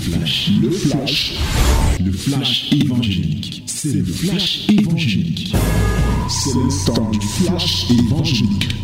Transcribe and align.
flash, 0.00 0.50
le 0.62 0.70
flash, 0.70 1.38
le 2.00 2.12
flash 2.12 2.72
évangélique. 2.72 3.64
C'est 3.66 3.92
le 3.92 4.04
flash 4.04 4.68
évangélique. 4.70 5.54
C'est 6.28 6.54
le 6.54 6.86
temps 6.86 7.10
du 7.10 7.20
flash 7.20 7.90
évangélique. 7.90 8.74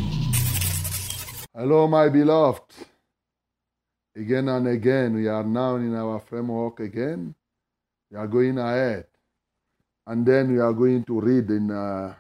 Hello, 1.54 1.88
my 1.88 2.10
beloved. 2.10 2.62
Again 4.14 4.48
and 4.48 4.66
again, 4.66 5.14
we 5.14 5.26
are 5.26 5.44
now 5.44 5.76
in 5.76 5.94
our 5.94 6.20
framework 6.20 6.80
again. 6.80 7.34
We 8.10 8.18
are 8.18 8.28
going 8.28 8.58
ahead. 8.58 9.06
And 10.06 10.24
then 10.26 10.52
we 10.52 10.60
are 10.60 10.72
going 10.72 11.04
to 11.04 11.20
read 11.20 11.50
in 11.50 11.70
uh, 11.70 12.14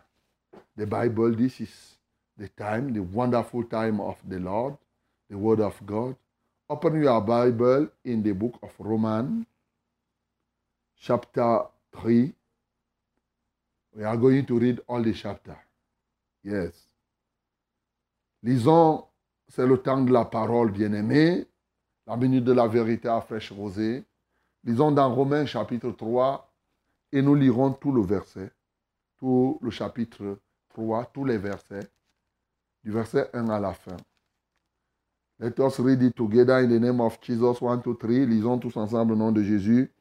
the 0.76 0.86
Bible. 0.86 1.34
This 1.34 1.60
is 1.60 1.98
the 2.38 2.48
time, 2.48 2.94
the 2.94 3.02
wonderful 3.02 3.64
time 3.64 4.00
of 4.00 4.16
the 4.26 4.38
Lord, 4.38 4.76
the 5.28 5.36
Word 5.36 5.60
of 5.60 5.74
God. 5.84 6.16
Open 6.68 7.00
your 7.00 7.20
Bible 7.20 7.86
in 8.04 8.24
the 8.24 8.32
book 8.32 8.58
of 8.60 8.72
Romans, 8.80 9.46
chapter 10.98 11.60
3. 11.92 12.34
We 13.94 14.02
are 14.02 14.16
going 14.16 14.44
to 14.46 14.58
read 14.58 14.80
all 14.88 15.00
the 15.00 15.12
chapter. 15.12 15.56
Yes. 16.42 16.88
Lisons, 18.42 19.04
c'est 19.46 19.64
le 19.64 19.78
temps 19.78 20.02
de 20.02 20.12
la 20.12 20.24
parole, 20.24 20.72
bien-aimé, 20.72 21.46
la 22.04 22.16
minute 22.16 22.42
de 22.42 22.52
la 22.52 22.66
vérité 22.66 23.06
à 23.06 23.20
fraîche 23.20 23.52
rosée. 23.52 24.04
Lisons 24.64 24.90
dans 24.90 25.14
Romains 25.14 25.46
chapitre 25.46 25.92
3 25.92 26.52
et 27.12 27.22
nous 27.22 27.36
lirons 27.36 27.74
tout 27.74 27.92
le 27.92 28.02
verset, 28.02 28.50
tout 29.18 29.60
le 29.62 29.70
chapitre 29.70 30.40
3, 30.70 31.12
tous 31.14 31.24
les 31.24 31.38
versets, 31.38 31.88
du 32.82 32.90
verset 32.90 33.30
1 33.34 33.50
à 33.50 33.60
la 33.60 33.72
fin. 33.72 33.96
Let 35.38 35.60
us 35.60 35.78
read 35.80 36.02
it 36.02 36.16
together 36.16 36.58
in 36.60 36.68
the 36.70 36.80
name 36.80 37.00
of 37.00 37.20
Jesus. 37.20 37.60
1, 37.60 37.82
2, 37.82 37.94
3. 37.94 38.26
Lisons 38.26 38.58
tous 38.58 38.76
ensemble 38.76 39.12
au 39.12 39.16
nom 39.16 39.32
de 39.32 39.42
Jésus. 39.42 39.92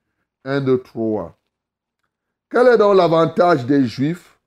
1, 0.45 0.61
2, 0.61 0.81
3. 0.81 1.37
Quel 2.49 2.67
est 2.67 2.77
donc 2.77 2.95
l'avantage 2.95 3.65
des 3.65 3.85
Juifs 3.85 4.39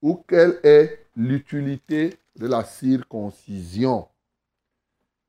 ou 0.00 0.22
quelle 0.28 0.60
est 0.62 1.06
l'utilité 1.16 2.18
de 2.36 2.46
la 2.46 2.62
circoncision? 2.62 4.06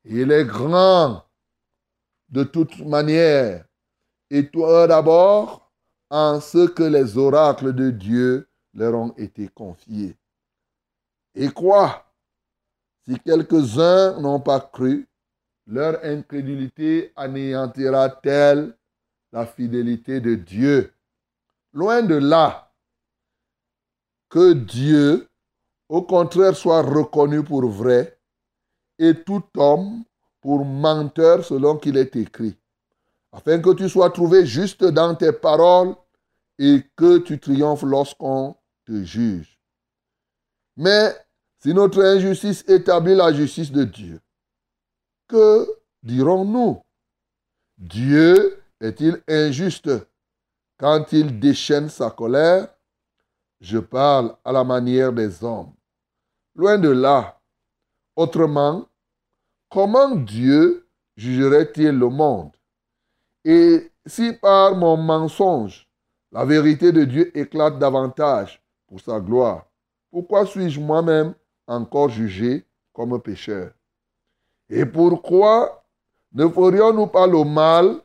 Il 0.05 0.31
est 0.31 0.45
grand 0.45 1.23
de 2.29 2.43
toute 2.43 2.77
manière. 2.85 3.65
Et 4.29 4.47
toi 4.47 4.85
d'abord, 4.85 5.71
en 6.11 6.39
ce 6.39 6.67
que 6.67 6.83
les 6.83 7.17
oracles 7.17 7.73
de 7.73 7.89
Dieu 7.89 8.47
leur 8.75 8.93
ont 8.93 9.13
été 9.17 9.47
confiés. 9.47 10.15
Et 11.33 11.49
quoi? 11.49 12.05
Si 13.09 13.19
quelques-uns 13.21 14.19
n'ont 14.21 14.39
pas 14.39 14.59
cru, 14.59 15.07
leur 15.65 15.97
incrédulité 16.05 17.11
anéantira-t-elle 17.15 18.77
la 19.31 19.47
fidélité 19.47 20.19
de 20.21 20.35
Dieu 20.35 20.93
Loin 21.73 22.03
de 22.03 22.13
là, 22.13 22.71
que 24.29 24.53
Dieu, 24.53 25.27
au 25.87 26.03
contraire, 26.03 26.55
soit 26.55 26.83
reconnu 26.83 27.43
pour 27.43 27.67
vrai 27.67 28.19
et 28.99 29.15
tout 29.15 29.43
homme 29.57 30.03
pour 30.39 30.63
menteur 30.63 31.43
selon 31.43 31.77
qu'il 31.77 31.97
est 31.97 32.15
écrit, 32.15 32.55
afin 33.31 33.59
que 33.59 33.73
tu 33.73 33.89
sois 33.89 34.11
trouvé 34.11 34.45
juste 34.45 34.83
dans 34.83 35.15
tes 35.15 35.31
paroles 35.31 35.95
et 36.59 36.83
que 36.95 37.17
tu 37.17 37.39
triomphes 37.39 37.83
lorsqu'on 37.83 38.55
te 38.85 39.03
juge. 39.03 39.59
Mais 40.77 41.15
si 41.59 41.73
notre 41.73 42.01
injustice 42.01 42.63
établit 42.67 43.15
la 43.15 43.33
justice 43.33 43.71
de 43.71 43.83
Dieu, 43.83 44.21
que 45.27 45.67
dirons-nous? 46.03 46.81
Dieu 47.77 48.61
est-il 48.79 49.21
injuste? 49.27 49.89
Quand 50.77 51.11
il 51.11 51.39
déchaîne 51.39 51.89
sa 51.89 52.09
colère 52.09 52.69
Je 53.59 53.77
parle 53.77 54.35
à 54.45 54.53
la 54.53 54.63
manière 54.63 55.11
des 55.11 55.43
hommes. 55.43 55.73
Loin 56.55 56.77
de 56.77 56.89
là. 56.89 57.39
Autrement, 58.15 58.87
comment 59.69 60.15
Dieu 60.15 60.87
jugerait-il 61.17 61.91
le 61.91 62.07
monde? 62.07 62.51
Et 63.43 63.91
si 64.05 64.31
par 64.33 64.75
mon 64.75 64.95
mensonge, 64.95 65.89
la 66.31 66.45
vérité 66.45 66.93
de 66.93 67.03
Dieu 67.03 67.37
éclate 67.37 67.77
davantage 67.77 68.61
pour 68.87 69.01
sa 69.01 69.19
gloire, 69.19 69.65
pourquoi 70.11 70.45
suis-je 70.45 70.79
moi-même 70.79 71.33
encore 71.69 72.09
jugé 72.09 72.65
comme 72.91 73.21
pécheur 73.21 73.71
Et 74.69 74.85
pourquoi 74.85 75.85
ne 76.33 76.47
ferions-nous 76.47 77.07
pas 77.07 77.27
le 77.27 77.43
mal 77.43 78.01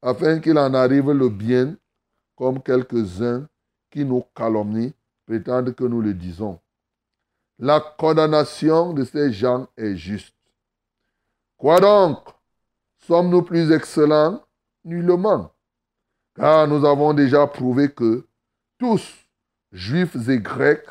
afin 0.00 0.38
qu'il 0.40 0.56
en 0.56 0.72
arrive 0.72 1.10
le 1.10 1.28
bien, 1.28 1.76
comme 2.36 2.62
quelques-uns 2.62 3.46
qui 3.90 4.04
nous 4.04 4.24
calomnient 4.34 4.92
prétendent 5.26 5.74
que 5.74 5.84
nous 5.84 6.00
le 6.00 6.14
disons? 6.14 6.58
La 7.58 7.80
condamnation 7.80 8.92
de 8.92 9.04
ces 9.04 9.32
gens 9.32 9.66
est 9.76 9.96
juste. 9.96 10.34
Quoi 11.56 11.80
donc? 11.80 12.18
Sommes-nous 12.98 13.42
plus 13.42 13.72
excellents? 13.72 14.40
Nullement. 14.84 15.50
Car 16.36 16.68
nous 16.68 16.86
avons 16.86 17.12
déjà 17.14 17.48
prouvé 17.48 17.90
que 17.90 18.24
tous, 18.78 19.12
juifs 19.72 20.28
et 20.28 20.38
grecs, 20.38 20.86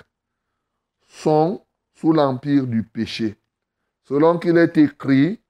sont 1.08 1.62
sous 2.00 2.13
l'empire 2.13 2.68
du 2.68 2.84
péché. 2.84 3.35
Selon 4.03 4.38
qu'il 4.38 4.58
est 4.58 4.78
écrit, 4.78 5.41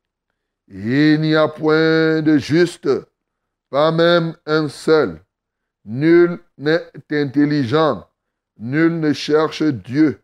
il 0.69 1.19
n'y 1.22 1.35
a 1.35 1.47
point 1.47 2.22
de 2.22 2.38
juste, 2.38 2.90
pas 3.69 3.91
même 3.91 4.35
un 4.46 4.69
seul. 4.69 5.22
Nul 5.86 6.40
n'est 6.57 6.90
intelligent, 7.12 8.07
nul 8.57 9.00
ne 9.00 9.13
cherche 9.13 9.63
Dieu. 9.63 10.22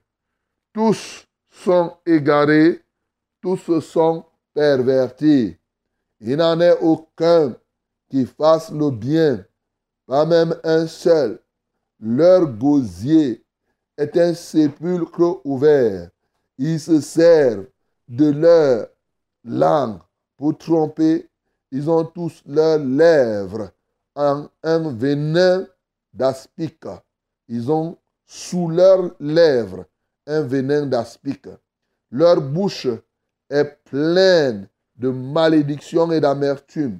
Tous 0.73 1.27
sont 1.49 1.97
égarés, 2.05 2.81
tous 3.41 3.79
sont 3.81 4.25
pervertis. 4.53 5.57
Il 6.21 6.37
n'en 6.37 6.59
est 6.59 6.77
aucun 6.79 7.55
qui 8.09 8.25
fasse 8.25 8.71
le 8.71 8.91
bien, 8.91 9.45
pas 10.05 10.25
même 10.25 10.55
un 10.63 10.87
seul. 10.87 11.39
Leur 11.99 12.45
gosier 12.47 13.43
est 13.97 14.17
un 14.17 14.33
sépulcre 14.33 15.41
ouvert. 15.43 16.09
Ils 16.57 16.79
se 16.79 17.01
servent 17.01 17.67
de 18.07 18.29
leur 18.29 18.87
langue 19.43 19.99
pour 20.37 20.57
tromper. 20.57 21.29
Ils 21.71 21.89
ont 21.89 22.05
tous 22.05 22.41
leurs 22.45 22.79
lèvres 22.79 23.71
en 24.15 24.47
un 24.61 24.91
venin 24.91 25.67
d'aspic. 26.13 26.85
Ils 27.47 27.71
ont 27.71 27.97
sous 28.25 28.69
leurs 28.69 29.11
lèvres 29.19 29.85
un 30.27 30.41
venin 30.41 30.85
d'aspic. 30.85 31.47
Leur 32.11 32.41
bouche 32.41 32.87
est 33.49 33.77
pleine 33.85 34.67
de 34.95 35.09
malédiction 35.09 36.11
et 36.11 36.19
d'amertume. 36.19 36.99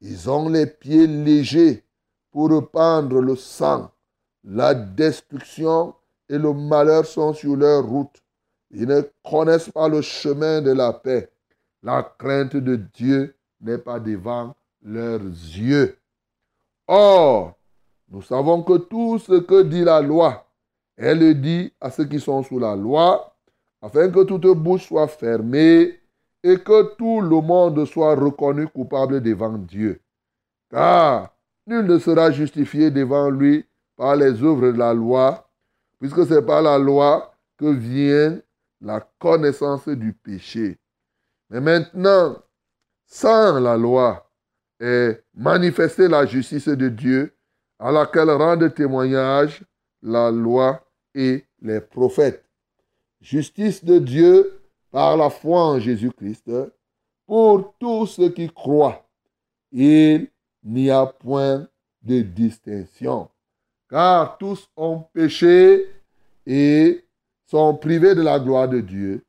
Ils 0.00 0.28
ont 0.28 0.48
les 0.48 0.66
pieds 0.66 1.06
légers 1.06 1.84
pour 2.30 2.50
répandre 2.50 3.20
le 3.20 3.36
sang. 3.36 3.90
La 4.44 4.74
destruction 4.74 5.94
et 6.28 6.38
le 6.38 6.52
malheur 6.52 7.06
sont 7.06 7.32
sur 7.32 7.56
leur 7.56 7.84
route. 7.84 8.22
Ils 8.70 8.86
ne 8.86 9.02
connaissent 9.24 9.70
pas 9.70 9.88
le 9.88 10.02
chemin 10.02 10.60
de 10.60 10.72
la 10.72 10.92
paix. 10.92 11.30
La 11.82 12.02
crainte 12.02 12.56
de 12.56 12.76
Dieu 12.76 13.34
n'est 13.60 13.78
pas 13.78 13.98
devant 13.98 14.54
leurs 14.82 15.20
yeux. 15.22 15.96
Or, 16.86 17.54
nous 18.10 18.22
savons 18.22 18.62
que 18.62 18.78
tout 18.78 19.18
ce 19.18 19.40
que 19.40 19.62
dit 19.62 19.84
la 19.84 20.00
loi, 20.00 20.46
elle 20.96 21.20
le 21.20 21.34
dit 21.34 21.72
à 21.80 21.90
ceux 21.90 22.04
qui 22.04 22.20
sont 22.20 22.42
sous 22.42 22.58
la 22.58 22.74
loi, 22.74 23.36
afin 23.80 24.10
que 24.10 24.24
toute 24.24 24.46
bouche 24.56 24.86
soit 24.88 25.08
fermée 25.08 26.00
et 26.42 26.58
que 26.58 26.94
tout 26.96 27.20
le 27.20 27.40
monde 27.40 27.84
soit 27.84 28.14
reconnu 28.14 28.66
coupable 28.68 29.22
devant 29.22 29.56
Dieu. 29.56 30.00
Car 30.70 31.34
nul 31.66 31.86
ne 31.86 31.98
sera 31.98 32.30
justifié 32.30 32.90
devant 32.90 33.30
lui 33.30 33.64
par 33.96 34.16
les 34.16 34.42
œuvres 34.42 34.72
de 34.72 34.78
la 34.78 34.94
loi, 34.94 35.48
puisque 35.98 36.26
c'est 36.26 36.44
par 36.44 36.62
la 36.62 36.78
loi 36.78 37.32
que 37.56 37.66
vient 37.66 38.40
la 38.80 39.00
connaissance 39.18 39.88
du 39.88 40.12
péché. 40.12 40.78
Mais 41.50 41.60
maintenant, 41.60 42.36
sans 43.06 43.58
la 43.58 43.76
loi, 43.76 44.30
est 44.80 45.24
manifestée 45.34 46.08
la 46.08 46.26
justice 46.26 46.68
de 46.68 46.88
Dieu, 46.88 47.34
à 47.78 47.90
laquelle 47.90 48.30
rendent 48.30 48.72
témoignage 48.74 49.64
la 50.02 50.30
loi 50.30 50.84
et 51.14 51.44
les 51.60 51.80
prophètes. 51.80 52.44
Justice 53.20 53.84
de 53.84 53.98
Dieu 53.98 54.60
par 54.90 55.16
la 55.16 55.30
foi 55.30 55.64
en 55.64 55.80
Jésus-Christ 55.80 56.50
pour 57.26 57.74
tous 57.78 58.06
ceux 58.06 58.30
qui 58.30 58.48
croient. 58.48 59.04
Il 59.72 60.28
n'y 60.62 60.90
a 60.90 61.06
point 61.06 61.68
de 62.02 62.20
distinction, 62.20 63.28
car 63.90 64.38
tous 64.38 64.68
ont 64.76 65.00
péché 65.12 65.90
et 66.46 67.04
sont 67.50 67.74
privés 67.74 68.14
de 68.14 68.22
la 68.22 68.38
gloire 68.38 68.68
de 68.68 68.80
Dieu. 68.80 69.24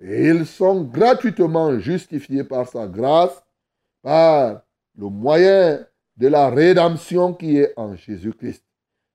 Et 0.00 0.28
ils 0.28 0.46
sont 0.46 0.82
gratuitement 0.82 1.78
justifiés 1.78 2.44
par 2.44 2.68
sa 2.68 2.86
grâce, 2.86 3.42
par 4.02 4.62
le 4.98 5.08
moyen 5.08 5.84
de 6.16 6.28
la 6.28 6.50
rédemption 6.50 7.32
qui 7.32 7.58
est 7.58 7.72
en 7.76 7.94
Jésus-Christ. 7.94 8.64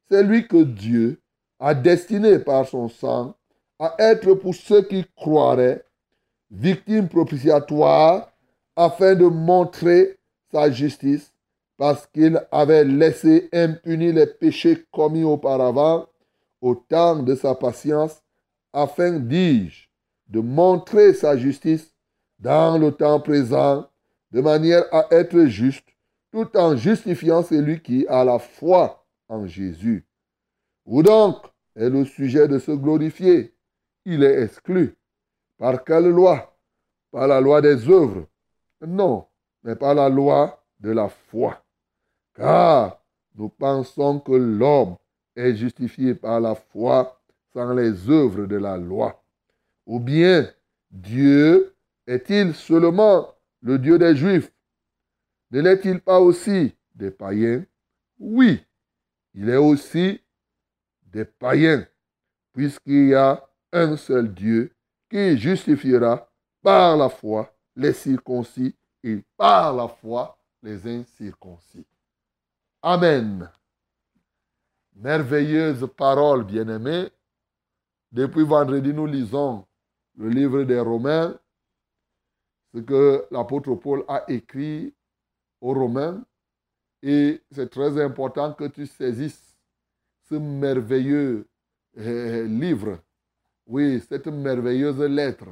C'est 0.09 0.23
lui 0.23 0.47
que 0.47 0.63
Dieu 0.63 1.19
a 1.59 1.73
destiné 1.73 2.39
par 2.39 2.65
son 2.67 2.87
sang 2.87 3.35
à 3.79 3.95
être 3.99 4.33
pour 4.35 4.55
ceux 4.55 4.81
qui 4.81 5.05
croiraient 5.15 5.83
victime 6.49 7.09
propitiatoire 7.09 8.31
afin 8.75 9.15
de 9.15 9.25
montrer 9.25 10.17
sa 10.51 10.71
justice 10.71 11.33
parce 11.77 12.07
qu'il 12.07 12.41
avait 12.51 12.85
laissé 12.85 13.49
impunis 13.51 14.13
les 14.13 14.25
péchés 14.25 14.85
commis 14.91 15.23
auparavant 15.23 16.07
au 16.61 16.73
temps 16.75 17.21
de 17.21 17.35
sa 17.35 17.53
patience 17.53 18.23
afin, 18.73 19.19
dis-je, 19.19 19.87
de 20.27 20.39
montrer 20.39 21.13
sa 21.13 21.37
justice 21.37 21.93
dans 22.39 22.77
le 22.77 22.91
temps 22.91 23.19
présent 23.19 23.89
de 24.31 24.41
manière 24.41 24.83
à 24.91 25.07
être 25.11 25.45
juste 25.45 25.87
tout 26.31 26.55
en 26.57 26.75
justifiant 26.75 27.43
celui 27.43 27.81
qui 27.81 28.05
a 28.07 28.23
la 28.23 28.39
foi 28.39 29.05
en 29.29 29.47
Jésus. 29.47 30.05
Où 30.85 31.01
donc 31.01 31.45
est 31.75 31.89
le 31.89 32.05
sujet 32.05 32.47
de 32.47 32.59
se 32.59 32.71
glorifier 32.71 33.53
Il 34.05 34.23
est 34.23 34.43
exclu. 34.43 34.95
Par 35.57 35.83
quelle 35.83 36.09
loi? 36.09 36.55
Par 37.11 37.27
la 37.27 37.41
loi 37.41 37.61
des 37.61 37.89
œuvres 37.89 38.27
Non, 38.85 39.25
mais 39.63 39.75
par 39.75 39.95
la 39.95 40.09
loi 40.09 40.63
de 40.79 40.91
la 40.91 41.09
foi. 41.09 41.63
Car 42.35 43.01
nous 43.35 43.49
pensons 43.49 44.19
que 44.19 44.33
l'homme 44.33 44.95
est 45.35 45.55
justifié 45.55 46.15
par 46.15 46.39
la 46.39 46.55
foi 46.55 47.16
sans 47.57 47.73
les 47.73 48.07
œuvres 48.07 48.45
de 48.45 48.57
la 48.57 48.77
loi. 48.77 49.19
Ou 49.87 49.99
bien 49.99 50.47
Dieu 50.91 51.73
est-il 52.05 52.53
seulement 52.53 53.33
le 53.61 53.79
Dieu 53.79 53.97
des 53.97 54.15
Juifs? 54.15 54.51
Ne 55.49 55.61
l'est-il 55.61 55.99
pas 55.99 56.19
aussi 56.19 56.75
des 56.93 57.09
païens? 57.09 57.65
Oui, 58.19 58.63
il 59.33 59.49
est 59.49 59.57
aussi 59.57 60.21
des 61.01 61.25
païens, 61.25 61.87
puisqu'il 62.53 63.07
y 63.07 63.15
a 63.15 63.43
un 63.73 63.97
seul 63.97 64.31
Dieu 64.31 64.71
qui 65.09 65.35
justifiera 65.39 66.29
par 66.61 66.95
la 66.95 67.09
foi 67.09 67.51
les 67.75 67.93
circoncis 67.93 68.75
et 69.03 69.23
par 69.35 69.75
la 69.75 69.87
foi 69.87 70.37
les 70.61 70.85
incirconcis. 70.87 71.87
Amen. 72.83 73.49
Merveilleuse 74.93 75.87
parole, 75.97 76.43
bien-aimée. 76.43 77.09
Depuis 78.11 78.43
vendredi, 78.43 78.93
nous 78.93 79.05
lisons 79.05 79.65
le 80.17 80.29
livre 80.29 80.63
des 80.63 80.79
Romains, 80.79 81.37
ce 82.73 82.79
que 82.79 83.25
l'apôtre 83.31 83.75
Paul 83.75 84.03
a 84.07 84.23
écrit 84.29 84.93
aux 85.61 85.73
Romains. 85.73 86.23
Et 87.03 87.41
c'est 87.51 87.69
très 87.69 88.01
important 88.01 88.53
que 88.53 88.65
tu 88.65 88.87
saisisses 88.87 89.57
ce 90.29 90.35
merveilleux 90.35 91.47
euh, 91.97 92.47
livre, 92.47 92.99
oui, 93.65 93.99
cette 94.07 94.27
merveilleuse 94.27 94.99
lettre 95.01 95.47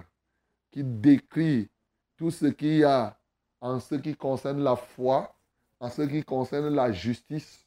qui 0.71 0.83
décrit 0.83 1.69
tout 2.17 2.31
ce 2.31 2.45
qu'il 2.47 2.77
y 2.77 2.83
a 2.83 3.17
en 3.61 3.79
ce 3.79 3.95
qui 3.95 4.15
concerne 4.15 4.63
la 4.63 4.75
foi, 4.75 5.35
en 5.79 5.89
ce 5.89 6.03
qui 6.03 6.23
concerne 6.23 6.69
la 6.73 6.91
justice. 6.91 7.65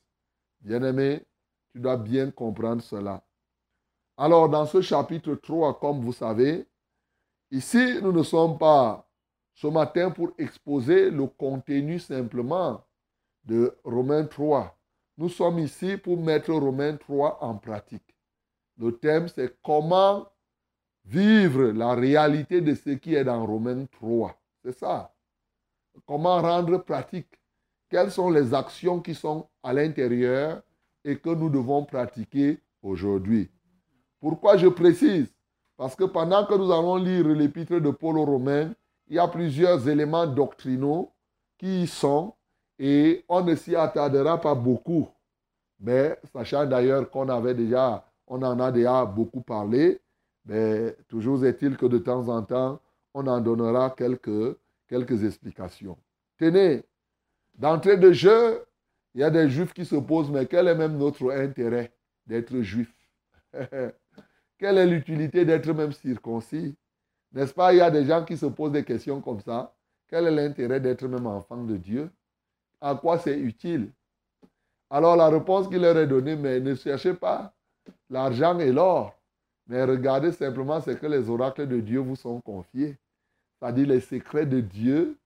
Bien-aimé, 0.60 1.24
tu 1.72 1.80
dois 1.80 1.96
bien 1.96 2.30
comprendre 2.30 2.82
cela. 2.82 3.22
Alors, 4.20 4.48
dans 4.48 4.66
ce 4.66 4.80
chapitre 4.80 5.36
3, 5.36 5.78
comme 5.78 6.00
vous 6.00 6.12
savez, 6.12 6.66
ici, 7.52 8.00
nous 8.02 8.10
ne 8.10 8.24
sommes 8.24 8.58
pas 8.58 9.08
ce 9.54 9.68
matin 9.68 10.10
pour 10.10 10.32
exposer 10.38 11.08
le 11.08 11.28
contenu 11.28 12.00
simplement 12.00 12.84
de 13.44 13.78
Romains 13.84 14.24
3. 14.24 14.76
Nous 15.18 15.28
sommes 15.28 15.60
ici 15.60 15.96
pour 15.96 16.16
mettre 16.16 16.52
Romains 16.52 16.96
3 16.96 17.38
en 17.44 17.54
pratique. 17.58 18.16
Le 18.76 18.90
thème, 18.90 19.28
c'est 19.28 19.56
comment 19.62 20.28
vivre 21.04 21.66
la 21.66 21.94
réalité 21.94 22.60
de 22.60 22.74
ce 22.74 22.90
qui 22.90 23.14
est 23.14 23.24
dans 23.24 23.46
Romains 23.46 23.86
3. 23.86 24.36
C'est 24.64 24.76
ça. 24.76 25.14
Comment 26.06 26.42
rendre 26.42 26.78
pratique. 26.78 27.38
Quelles 27.88 28.10
sont 28.10 28.30
les 28.30 28.52
actions 28.52 29.00
qui 29.00 29.14
sont 29.14 29.48
à 29.62 29.72
l'intérieur 29.72 30.60
et 31.04 31.16
que 31.20 31.30
nous 31.30 31.50
devons 31.50 31.84
pratiquer 31.84 32.58
aujourd'hui. 32.82 33.48
Pourquoi 34.20 34.56
je 34.56 34.66
précise? 34.68 35.32
Parce 35.76 35.94
que 35.94 36.04
pendant 36.04 36.44
que 36.44 36.54
nous 36.54 36.72
allons 36.72 36.96
lire 36.96 37.28
l'épître 37.28 37.78
de 37.78 37.90
Paul 37.90 38.18
aux 38.18 38.24
Romains, 38.24 38.72
il 39.06 39.16
y 39.16 39.18
a 39.18 39.28
plusieurs 39.28 39.88
éléments 39.88 40.26
doctrinaux 40.26 41.12
qui 41.56 41.84
y 41.84 41.86
sont 41.86 42.34
et 42.78 43.24
on 43.28 43.42
ne 43.42 43.54
s'y 43.54 43.76
attardera 43.76 44.40
pas 44.40 44.54
beaucoup. 44.54 45.08
Mais 45.80 46.18
sachant 46.32 46.66
d'ailleurs 46.66 47.08
qu'on 47.10 47.28
avait 47.28 47.54
déjà, 47.54 48.04
on 48.26 48.42
en 48.42 48.58
a 48.60 48.72
déjà 48.72 49.04
beaucoup 49.04 49.40
parlé, 49.40 50.00
mais 50.44 50.96
toujours 51.08 51.44
est-il 51.44 51.76
que 51.76 51.86
de 51.86 51.98
temps 51.98 52.28
en 52.28 52.42
temps, 52.42 52.80
on 53.14 53.26
en 53.26 53.40
donnera 53.40 53.90
quelques, 53.90 54.56
quelques 54.88 55.24
explications. 55.24 55.96
Tenez, 56.38 56.82
d'entrée 57.56 57.96
de 57.96 58.12
jeu, 58.12 58.64
il 59.14 59.20
y 59.20 59.24
a 59.24 59.30
des 59.30 59.48
juifs 59.48 59.72
qui 59.72 59.84
se 59.84 59.96
posent, 59.96 60.30
mais 60.30 60.46
quel 60.46 60.68
est 60.68 60.74
même 60.74 60.96
notre 60.96 61.32
intérêt 61.32 61.92
d'être 62.26 62.60
juif 62.60 62.92
Quelle 64.58 64.78
est 64.78 64.86
l'utilité 64.86 65.44
d'être 65.44 65.72
même 65.72 65.92
circoncis? 65.92 66.74
N'est-ce 67.32 67.54
pas 67.54 67.72
Il 67.72 67.78
y 67.78 67.80
a 67.80 67.90
des 67.90 68.04
gens 68.04 68.24
qui 68.24 68.36
se 68.36 68.46
posent 68.46 68.72
des 68.72 68.84
questions 68.84 69.20
comme 69.20 69.40
ça. 69.40 69.74
Quel 70.08 70.26
est 70.26 70.30
l'intérêt 70.30 70.80
d'être 70.80 71.06
même 71.06 71.26
enfant 71.26 71.62
de 71.62 71.76
Dieu? 71.76 72.10
À 72.80 72.94
quoi 72.94 73.18
c'est 73.18 73.38
utile? 73.38 73.92
Alors 74.90 75.16
la 75.16 75.28
réponse 75.28 75.68
qu'il 75.68 75.80
leur 75.80 75.96
est 75.96 76.06
donnée, 76.06 76.34
mais 76.34 76.60
ne 76.60 76.74
cherchez 76.74 77.14
pas 77.14 77.54
l'argent 78.08 78.58
et 78.58 78.72
l'or, 78.72 79.14
mais 79.66 79.84
regardez 79.84 80.32
simplement 80.32 80.80
ce 80.80 80.92
que 80.92 81.06
les 81.06 81.28
oracles 81.28 81.68
de 81.68 81.80
Dieu 81.80 82.00
vous 82.00 82.16
sont 82.16 82.40
confiés. 82.40 82.96
C'est-à-dire 83.58 83.88
les 83.88 84.00
secrets 84.00 84.46
de 84.46 84.60
Dieu 84.60 85.18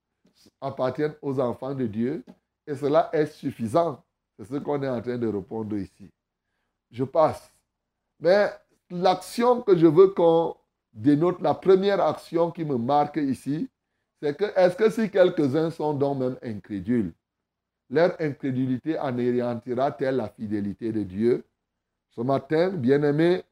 appartiennent 0.59 1.15
aux 1.21 1.39
enfants 1.39 1.73
de 1.73 1.87
Dieu 1.87 2.23
et 2.67 2.75
cela 2.75 3.09
est 3.13 3.27
suffisant. 3.27 4.03
C'est 4.37 4.45
ce 4.45 4.55
qu'on 4.57 4.81
est 4.83 4.89
en 4.89 5.01
train 5.01 5.17
de 5.17 5.27
répondre 5.27 5.77
ici. 5.77 6.09
Je 6.91 7.03
passe. 7.03 7.51
Mais 8.19 8.49
l'action 8.93 9.61
que 9.61 9.75
je 9.75 9.87
veux 9.87 10.09
qu'on 10.09 10.55
dénote, 10.93 11.41
la 11.41 11.53
première 11.53 12.01
action 12.01 12.51
qui 12.51 12.63
me 12.63 12.77
marque 12.77 13.17
ici, 13.17 13.69
c'est 14.21 14.37
que 14.37 14.45
est-ce 14.55 14.75
que 14.75 14.89
si 14.89 15.09
quelques-uns 15.09 15.71
sont 15.71 15.93
donc 15.93 16.19
même 16.19 16.37
incrédules, 16.43 17.13
leur 17.89 18.15
incrédulité 18.19 18.97
anéantira-t-elle 18.97 20.15
la 20.15 20.29
fidélité 20.29 20.91
de 20.91 21.03
Dieu? 21.03 21.43
Ce 22.11 22.21
matin, 22.21 22.69
bien-aimés, 22.69 23.43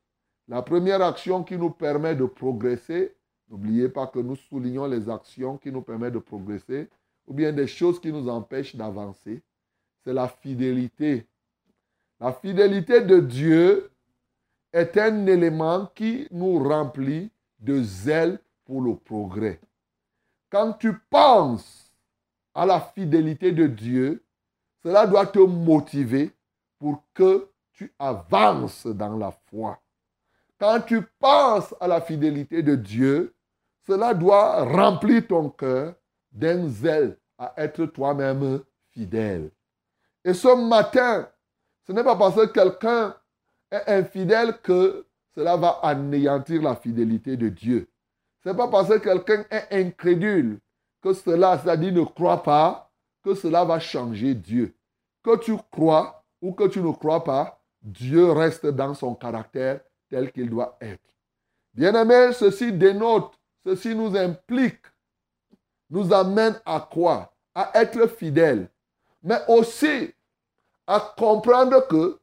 la 0.48 0.62
première 0.62 1.01
action 1.01 1.44
qui 1.44 1.58
nous 1.58 1.72
permet 1.72 2.15
de 2.15 2.25
progresser, 2.25 3.15
n'oubliez 3.50 3.89
pas 3.89 4.08
que 4.08 4.20
nous 4.20 4.36
soulignons 4.36 4.86
les 4.86 5.10
actions 5.10 5.58
qui 5.58 5.72
nous 5.72 5.82
permettent 5.82 6.13
de 6.13 6.20
progresser, 6.20 6.89
ou 7.27 7.34
bien 7.34 7.51
des 7.51 7.68
choses 7.68 8.00
qui 8.00 8.12
nous 8.12 8.30
empêchent 8.30 8.75
d'avancer, 8.75 9.42
c'est 10.04 10.13
la 10.13 10.27
fidélité. 10.27 11.25
La 12.20 12.32
fidélité 12.32 13.01
de 13.01 13.20
Dieu 13.20 13.90
est 14.74 14.98
un 14.98 15.25
élément 15.28 15.88
qui 15.96 16.28
nous 16.32 16.63
remplit 16.63 17.32
de 17.60 17.82
zèle 17.84 18.40
pour 18.66 18.82
le 18.82 18.96
progrès. 18.96 19.60
Quand 20.50 20.74
tu 20.74 20.94
penses 21.10 21.92
à 22.54 22.66
la 22.66 22.80
fidélité 22.80 23.51
de 23.51 23.68
Dieu, 23.68 24.24
cela 24.84 25.06
doit 25.08 25.28
te 25.28 25.40
motiver 25.40 26.32
pour 26.80 27.04
que 27.13 27.48
tu 27.74 27.94
avances 28.00 28.88
dans 28.88 29.16
la 29.18 29.32
foi. 29.50 29.80
Quand 30.60 30.82
tu 30.82 31.01
penses 31.20 31.74
à 31.80 31.88
la 31.88 32.01
fidélité 32.01 32.62
de 32.62 32.75
Dieu, 32.75 33.34
cela 33.88 34.13
doit 34.13 34.63
remplir 34.63 35.28
ton 35.28 35.50
cœur 35.50 35.96
d'un 36.32 36.68
zèle 36.68 37.18
à 37.38 37.54
être 37.58 37.86
toi-même 37.88 38.62
fidèle. 38.92 39.51
Et 40.24 40.34
ce 40.34 40.56
matin, 40.68 41.28
ce 41.88 41.92
n'est 41.92 42.04
pas 42.04 42.16
parce 42.16 42.36
que 42.36 42.46
quelqu'un 42.46 43.16
est 43.72 43.88
infidèle 43.88 44.60
que 44.62 45.06
cela 45.34 45.56
va 45.58 45.80
anéantir 45.84 46.62
la 46.62 46.75
fidélité 46.75 47.38
de 47.38 47.50
Dieu. 47.50 47.88
Ce 48.44 48.50
n'est 48.50 48.56
pas 48.56 48.68
parce 48.68 48.90
que 48.90 48.98
quelqu'un 48.98 49.46
est 49.50 49.68
incrédule 49.72 50.60
que 51.01 51.13
cela, 51.13 51.58
c'est-à-dire 51.58 51.94
ne 51.94 52.04
croit 52.04 52.44
pas, 52.44 52.92
que 53.24 53.34
cela 53.34 53.63
va 53.63 53.80
changer 53.80 54.36
Dieu. 54.36 54.75
Que 55.24 55.38
tu 55.38 55.56
crois 55.72 56.24
ou 56.42 56.54
que 56.54 56.68
tu 56.68 56.82
ne 56.82 56.92
crois 56.92 57.24
pas, 57.24 57.62
Dieu 57.82 58.32
reste 58.32 58.66
dans 58.66 58.94
son 58.94 59.16
caractère 59.16 59.82
tel 60.10 60.32
qu'il 60.32 60.50
doit 60.50 60.78
être. 60.82 61.01
Bien-aimé, 61.74 62.34
ceci 62.34 62.74
dénote, 62.74 63.34
ceci 63.63 63.96
nous 63.96 64.16
implique 64.18 64.82
nous 65.92 66.13
amène 66.13 66.60
à 66.66 66.88
quoi? 66.90 67.34
À 67.54 67.72
être 67.75 68.08
fidèle, 68.08 68.70
mais 69.22 69.40
aussi 69.50 70.13
à 70.88 71.13
comprendre 71.18 71.86
que 71.88 72.18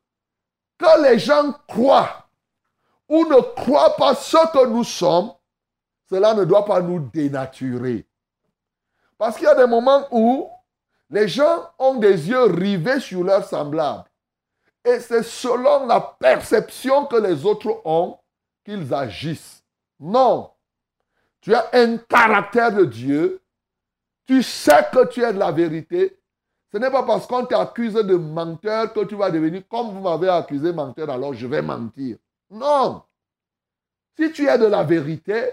que 0.79 1.03
les 1.03 1.19
gens 1.19 1.53
croient 1.67 2.29
ou 3.09 3.25
ne 3.25 3.41
croient 3.41 3.97
pas 3.97 4.15
ce 4.15 4.37
que 4.53 4.67
nous 4.67 4.85
sommes, 4.85 5.33
cela 6.09 6.35
ne 6.35 6.45
doit 6.45 6.65
pas 6.65 6.81
nous 6.81 7.01
dénaturer. 7.01 8.07
Parce 9.17 9.37
qu'il 9.37 9.45
y 9.45 9.51
a 9.51 9.55
des 9.55 9.67
moments 9.67 10.07
où 10.11 10.49
Les 11.11 11.27
gens 11.27 11.71
ont 11.79 11.95
des 11.95 12.29
yeux 12.29 12.45
rivés 12.45 13.01
sur 13.01 13.25
leurs 13.25 13.47
semblables. 13.47 14.05
Et 14.85 15.01
c'est 15.01 15.23
selon 15.23 15.87
la 15.87 16.01
perception 16.01 17.07
que 17.07 17.17
les 17.17 17.45
autres 17.47 17.81
ont 17.85 18.19
qu'ils 18.65 18.93
agissent. 18.93 19.65
Non. 19.99 20.51
Tu 21.41 21.55
as 21.55 21.69
un 21.73 21.97
caractère 21.97 22.73
de 22.73 22.85
Dieu. 22.85 23.43
Tu 24.27 24.43
sais 24.43 24.87
que 24.93 25.07
tu 25.07 25.23
es 25.23 25.33
de 25.33 25.39
la 25.39 25.51
vérité. 25.51 26.18
Ce 26.73 26.79
n'est 26.79 26.91
pas 26.91 27.03
parce 27.03 27.27
qu'on 27.27 27.47
t'accuse 27.47 27.95
de 27.95 28.17
menteur 28.17 28.93
que 28.93 29.05
tu 29.05 29.15
vas 29.15 29.31
devenir 29.31 29.63
comme 29.69 29.89
vous 29.89 30.01
m'avez 30.01 30.29
accusé 30.29 30.73
menteur, 30.73 31.09
alors 31.09 31.33
je 31.33 31.47
vais 31.47 31.63
mentir. 31.63 32.19
Non. 32.51 33.03
Si 34.19 34.33
tu 34.33 34.47
es 34.47 34.59
de 34.59 34.67
la 34.67 34.83
vérité, 34.83 35.45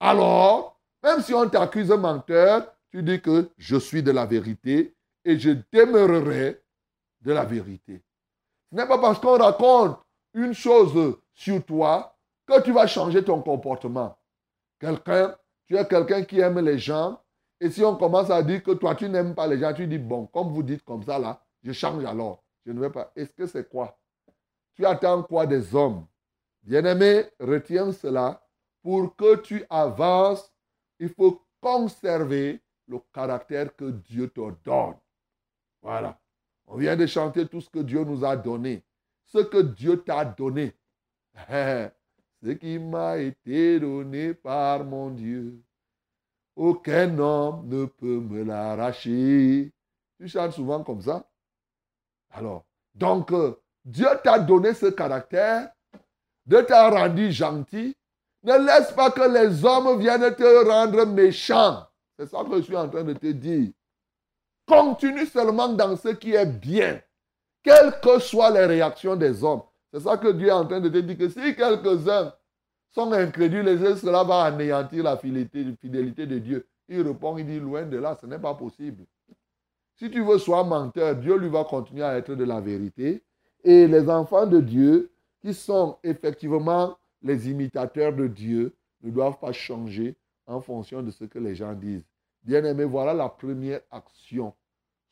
alors, 0.00 0.80
même 1.02 1.20
si 1.20 1.34
on 1.34 1.48
t'accuse 1.48 1.90
menteur, 1.90 2.72
tu 2.90 3.02
dis 3.02 3.20
que 3.20 3.50
je 3.58 3.76
suis 3.76 4.02
de 4.02 4.10
la 4.10 4.26
vérité 4.26 4.94
et 5.24 5.38
je 5.38 5.50
demeurerai 5.72 6.62
de 7.20 7.32
la 7.32 7.44
vérité. 7.44 8.02
Ce 8.70 8.76
n'est 8.76 8.86
pas 8.86 8.98
parce 8.98 9.18
qu'on 9.18 9.38
raconte 9.38 9.98
une 10.34 10.54
chose 10.54 11.16
sur 11.34 11.64
toi 11.64 12.16
que 12.46 12.60
tu 12.62 12.72
vas 12.72 12.86
changer 12.86 13.22
ton 13.22 13.42
comportement. 13.42 14.16
Quelqu'un, 14.80 15.34
tu 15.66 15.76
es 15.76 15.86
quelqu'un 15.86 16.24
qui 16.24 16.40
aime 16.40 16.58
les 16.60 16.78
gens, 16.78 17.20
et 17.62 17.70
si 17.70 17.84
on 17.84 17.94
commence 17.94 18.28
à 18.28 18.42
dire 18.42 18.60
que 18.60 18.72
toi 18.72 18.96
tu 18.96 19.08
n'aimes 19.08 19.36
pas 19.36 19.46
les 19.46 19.56
gens, 19.60 19.72
tu 19.72 19.86
dis 19.86 19.98
bon, 19.98 20.26
comme 20.26 20.48
vous 20.48 20.64
dites 20.64 20.82
comme 20.82 21.04
ça 21.04 21.16
là, 21.16 21.40
je 21.62 21.70
change 21.70 22.04
alors. 22.04 22.42
Je 22.66 22.72
ne 22.72 22.80
vais 22.80 22.90
pas. 22.90 23.12
Est-ce 23.14 23.32
que 23.32 23.46
c'est 23.46 23.68
quoi? 23.68 23.96
Tu 24.74 24.84
attends 24.84 25.22
quoi 25.22 25.46
des 25.46 25.72
hommes? 25.72 26.04
Bien-aimé, 26.64 27.24
retiens 27.38 27.92
cela. 27.92 28.44
Pour 28.82 29.14
que 29.14 29.36
tu 29.36 29.64
avances, 29.70 30.52
il 30.98 31.08
faut 31.08 31.40
conserver 31.60 32.60
le 32.88 32.98
caractère 33.12 33.76
que 33.76 33.92
Dieu 33.92 34.28
te 34.28 34.40
donne. 34.64 34.96
Voilà. 35.82 36.18
On 36.66 36.76
vient 36.76 36.96
de 36.96 37.06
chanter 37.06 37.46
tout 37.46 37.60
ce 37.60 37.70
que 37.70 37.78
Dieu 37.78 38.02
nous 38.02 38.24
a 38.24 38.36
donné. 38.36 38.82
Ce 39.24 39.38
que 39.38 39.58
Dieu 39.58 40.02
t'a 40.02 40.24
donné. 40.24 40.74
ce 41.48 42.50
qui 42.58 42.80
m'a 42.80 43.18
été 43.18 43.78
donné 43.78 44.34
par 44.34 44.84
mon 44.84 45.10
Dieu. 45.10 45.62
Aucun 46.54 47.18
homme 47.18 47.68
ne 47.68 47.86
peut 47.86 48.20
me 48.20 48.44
l'arracher. 48.44 49.72
Tu 50.18 50.28
chantes 50.28 50.52
souvent 50.52 50.82
comme 50.82 51.00
ça. 51.00 51.28
Alors, 52.30 52.64
donc, 52.94 53.32
euh, 53.32 53.54
Dieu 53.84 54.08
t'a 54.22 54.38
donné 54.38 54.74
ce 54.74 54.86
caractère. 54.86 55.70
Dieu 56.46 56.64
t'a 56.64 56.90
rendu 56.90 57.32
gentil. 57.32 57.96
Ne 58.42 58.58
laisse 58.66 58.92
pas 58.92 59.10
que 59.10 59.22
les 59.22 59.64
hommes 59.64 60.00
viennent 60.00 60.34
te 60.34 60.68
rendre 60.68 61.06
méchant. 61.06 61.86
C'est 62.18 62.26
ça 62.26 62.44
que 62.44 62.56
je 62.56 62.62
suis 62.62 62.76
en 62.76 62.88
train 62.88 63.04
de 63.04 63.14
te 63.14 63.28
dire. 63.28 63.70
Continue 64.66 65.26
seulement 65.26 65.68
dans 65.68 65.96
ce 65.96 66.08
qui 66.08 66.34
est 66.34 66.46
bien, 66.46 67.00
quelles 67.62 67.98
que 68.00 68.18
soient 68.18 68.50
les 68.50 68.66
réactions 68.66 69.16
des 69.16 69.42
hommes. 69.42 69.62
C'est 69.92 70.00
ça 70.00 70.16
que 70.16 70.28
Dieu 70.28 70.48
est 70.48 70.52
en 70.52 70.66
train 70.66 70.80
de 70.80 70.88
te 70.88 70.98
dire 70.98 71.18
que 71.18 71.28
si 71.28 71.54
quelques-uns 71.54 72.32
sont 72.92 73.12
incrédules, 73.12 73.66
cela 73.96 74.22
va 74.22 74.44
anéantir 74.44 75.04
la 75.04 75.16
fidélité, 75.16 76.26
de 76.26 76.38
Dieu. 76.38 76.66
Il 76.88 77.02
répond, 77.02 77.38
il 77.38 77.46
dit, 77.46 77.58
loin 77.58 77.84
de 77.84 77.96
là, 77.96 78.16
ce 78.20 78.26
n'est 78.26 78.38
pas 78.38 78.54
possible. 78.54 79.04
Si 79.96 80.10
tu 80.10 80.22
veux 80.22 80.38
sois 80.38 80.64
menteur, 80.64 81.16
Dieu 81.16 81.36
lui 81.38 81.48
va 81.48 81.64
continuer 81.64 82.02
à 82.02 82.16
être 82.16 82.34
de 82.34 82.44
la 82.44 82.60
vérité. 82.60 83.22
Et 83.64 83.86
les 83.86 84.08
enfants 84.10 84.46
de 84.46 84.60
Dieu, 84.60 85.10
qui 85.40 85.54
sont 85.54 85.96
effectivement 86.02 86.98
les 87.22 87.48
imitateurs 87.50 88.12
de 88.12 88.26
Dieu, 88.26 88.74
ne 89.02 89.10
doivent 89.10 89.38
pas 89.38 89.52
changer 89.52 90.16
en 90.46 90.60
fonction 90.60 91.02
de 91.02 91.10
ce 91.10 91.24
que 91.24 91.38
les 91.38 91.54
gens 91.54 91.72
disent. 91.72 92.04
Bien-aimé, 92.42 92.84
voilà 92.84 93.14
la 93.14 93.28
première 93.28 93.80
action. 93.90 94.52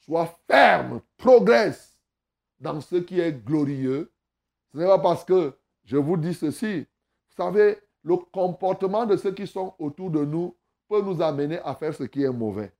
Sois 0.00 0.36
ferme, 0.48 1.00
progresse 1.16 1.98
dans 2.58 2.80
ce 2.80 2.96
qui 2.96 3.20
est 3.20 3.32
glorieux. 3.32 4.10
Ce 4.72 4.78
n'est 4.78 4.86
pas 4.86 4.98
parce 4.98 5.24
que 5.24 5.54
je 5.84 5.96
vous 5.96 6.16
dis 6.16 6.34
ceci. 6.34 6.86
Vous 7.30 7.44
savez, 7.44 7.78
le 8.02 8.16
comportement 8.16 9.06
de 9.06 9.16
ceux 9.16 9.32
qui 9.32 9.46
sont 9.46 9.74
autour 9.78 10.10
de 10.10 10.24
nous 10.24 10.56
peut 10.88 11.02
nous 11.02 11.22
amener 11.22 11.58
à 11.60 11.74
faire 11.74 11.94
ce 11.94 12.04
qui 12.04 12.22
est 12.22 12.30
mauvais. 12.30 12.72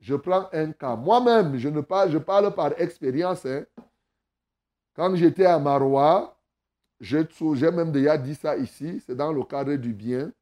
Je 0.00 0.14
prends 0.14 0.48
un 0.52 0.72
cas. 0.72 0.96
Moi-même, 0.96 1.58
je, 1.58 1.68
ne 1.68 1.80
parle, 1.80 2.54
par 2.54 2.80
expérience. 2.80 3.44
Hein. 3.44 3.66
Quand 4.94 5.14
j'étais 5.14 5.44
à 5.44 5.58
Marois, 5.58 6.36
j'ai 7.00 7.26
même 7.70 7.92
déjà 7.92 8.16
dit 8.16 8.34
ça 8.34 8.56
ici, 8.56 9.02
c'est 9.06 9.14
dans 9.14 9.32
le 9.32 9.42
cadre 9.44 9.74
du 9.74 9.92
bien. 9.92 10.32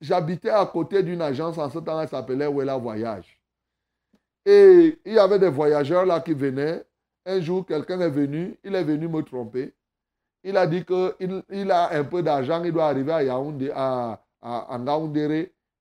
J'habitais 0.00 0.50
à 0.50 0.64
côté 0.66 1.02
d'une 1.02 1.20
agence 1.20 1.58
en 1.58 1.68
ce 1.68 1.78
temps, 1.78 2.00
elle 2.00 2.08
s'appelait 2.08 2.48
Wella 2.48 2.76
Voyage. 2.76 3.40
Et 4.44 4.98
il 5.04 5.12
y 5.12 5.18
avait 5.18 5.40
des 5.40 5.50
voyageurs 5.50 6.06
là 6.06 6.20
qui 6.20 6.32
venaient. 6.32 6.84
Un 7.24 7.40
jour, 7.40 7.66
quelqu'un 7.66 8.00
est 8.00 8.10
venu, 8.10 8.56
il 8.62 8.74
est 8.74 8.84
venu 8.84 9.08
me 9.08 9.20
tromper. 9.22 9.74
Il 10.46 10.56
a 10.56 10.66
dit 10.66 10.84
qu'il 10.84 11.42
il 11.50 11.70
a 11.70 11.92
un 11.92 12.04
peu 12.04 12.22
d'argent, 12.22 12.62
il 12.64 12.72
doit 12.72 12.86
arriver 12.86 13.12
à 13.12 13.22
Yaoundé, 13.24 13.70
à, 13.74 14.20
à, 14.40 14.80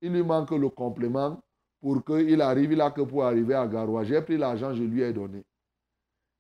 Il 0.02 0.12
lui 0.12 0.24
manque 0.24 0.52
le 0.52 0.70
complément 0.70 1.40
pour 1.82 2.04
qu'il 2.04 2.42
arrive, 2.42 2.82
a 2.82 2.92
que 2.92 3.02
pour 3.02 3.24
arriver 3.24 3.54
à 3.54 3.68
Garoua. 3.68 4.04
J'ai 4.04 4.22
pris 4.22 4.38
l'argent, 4.38 4.74
je 4.74 4.84
lui 4.84 5.04
ai 5.04 5.14
donné. 5.14 5.44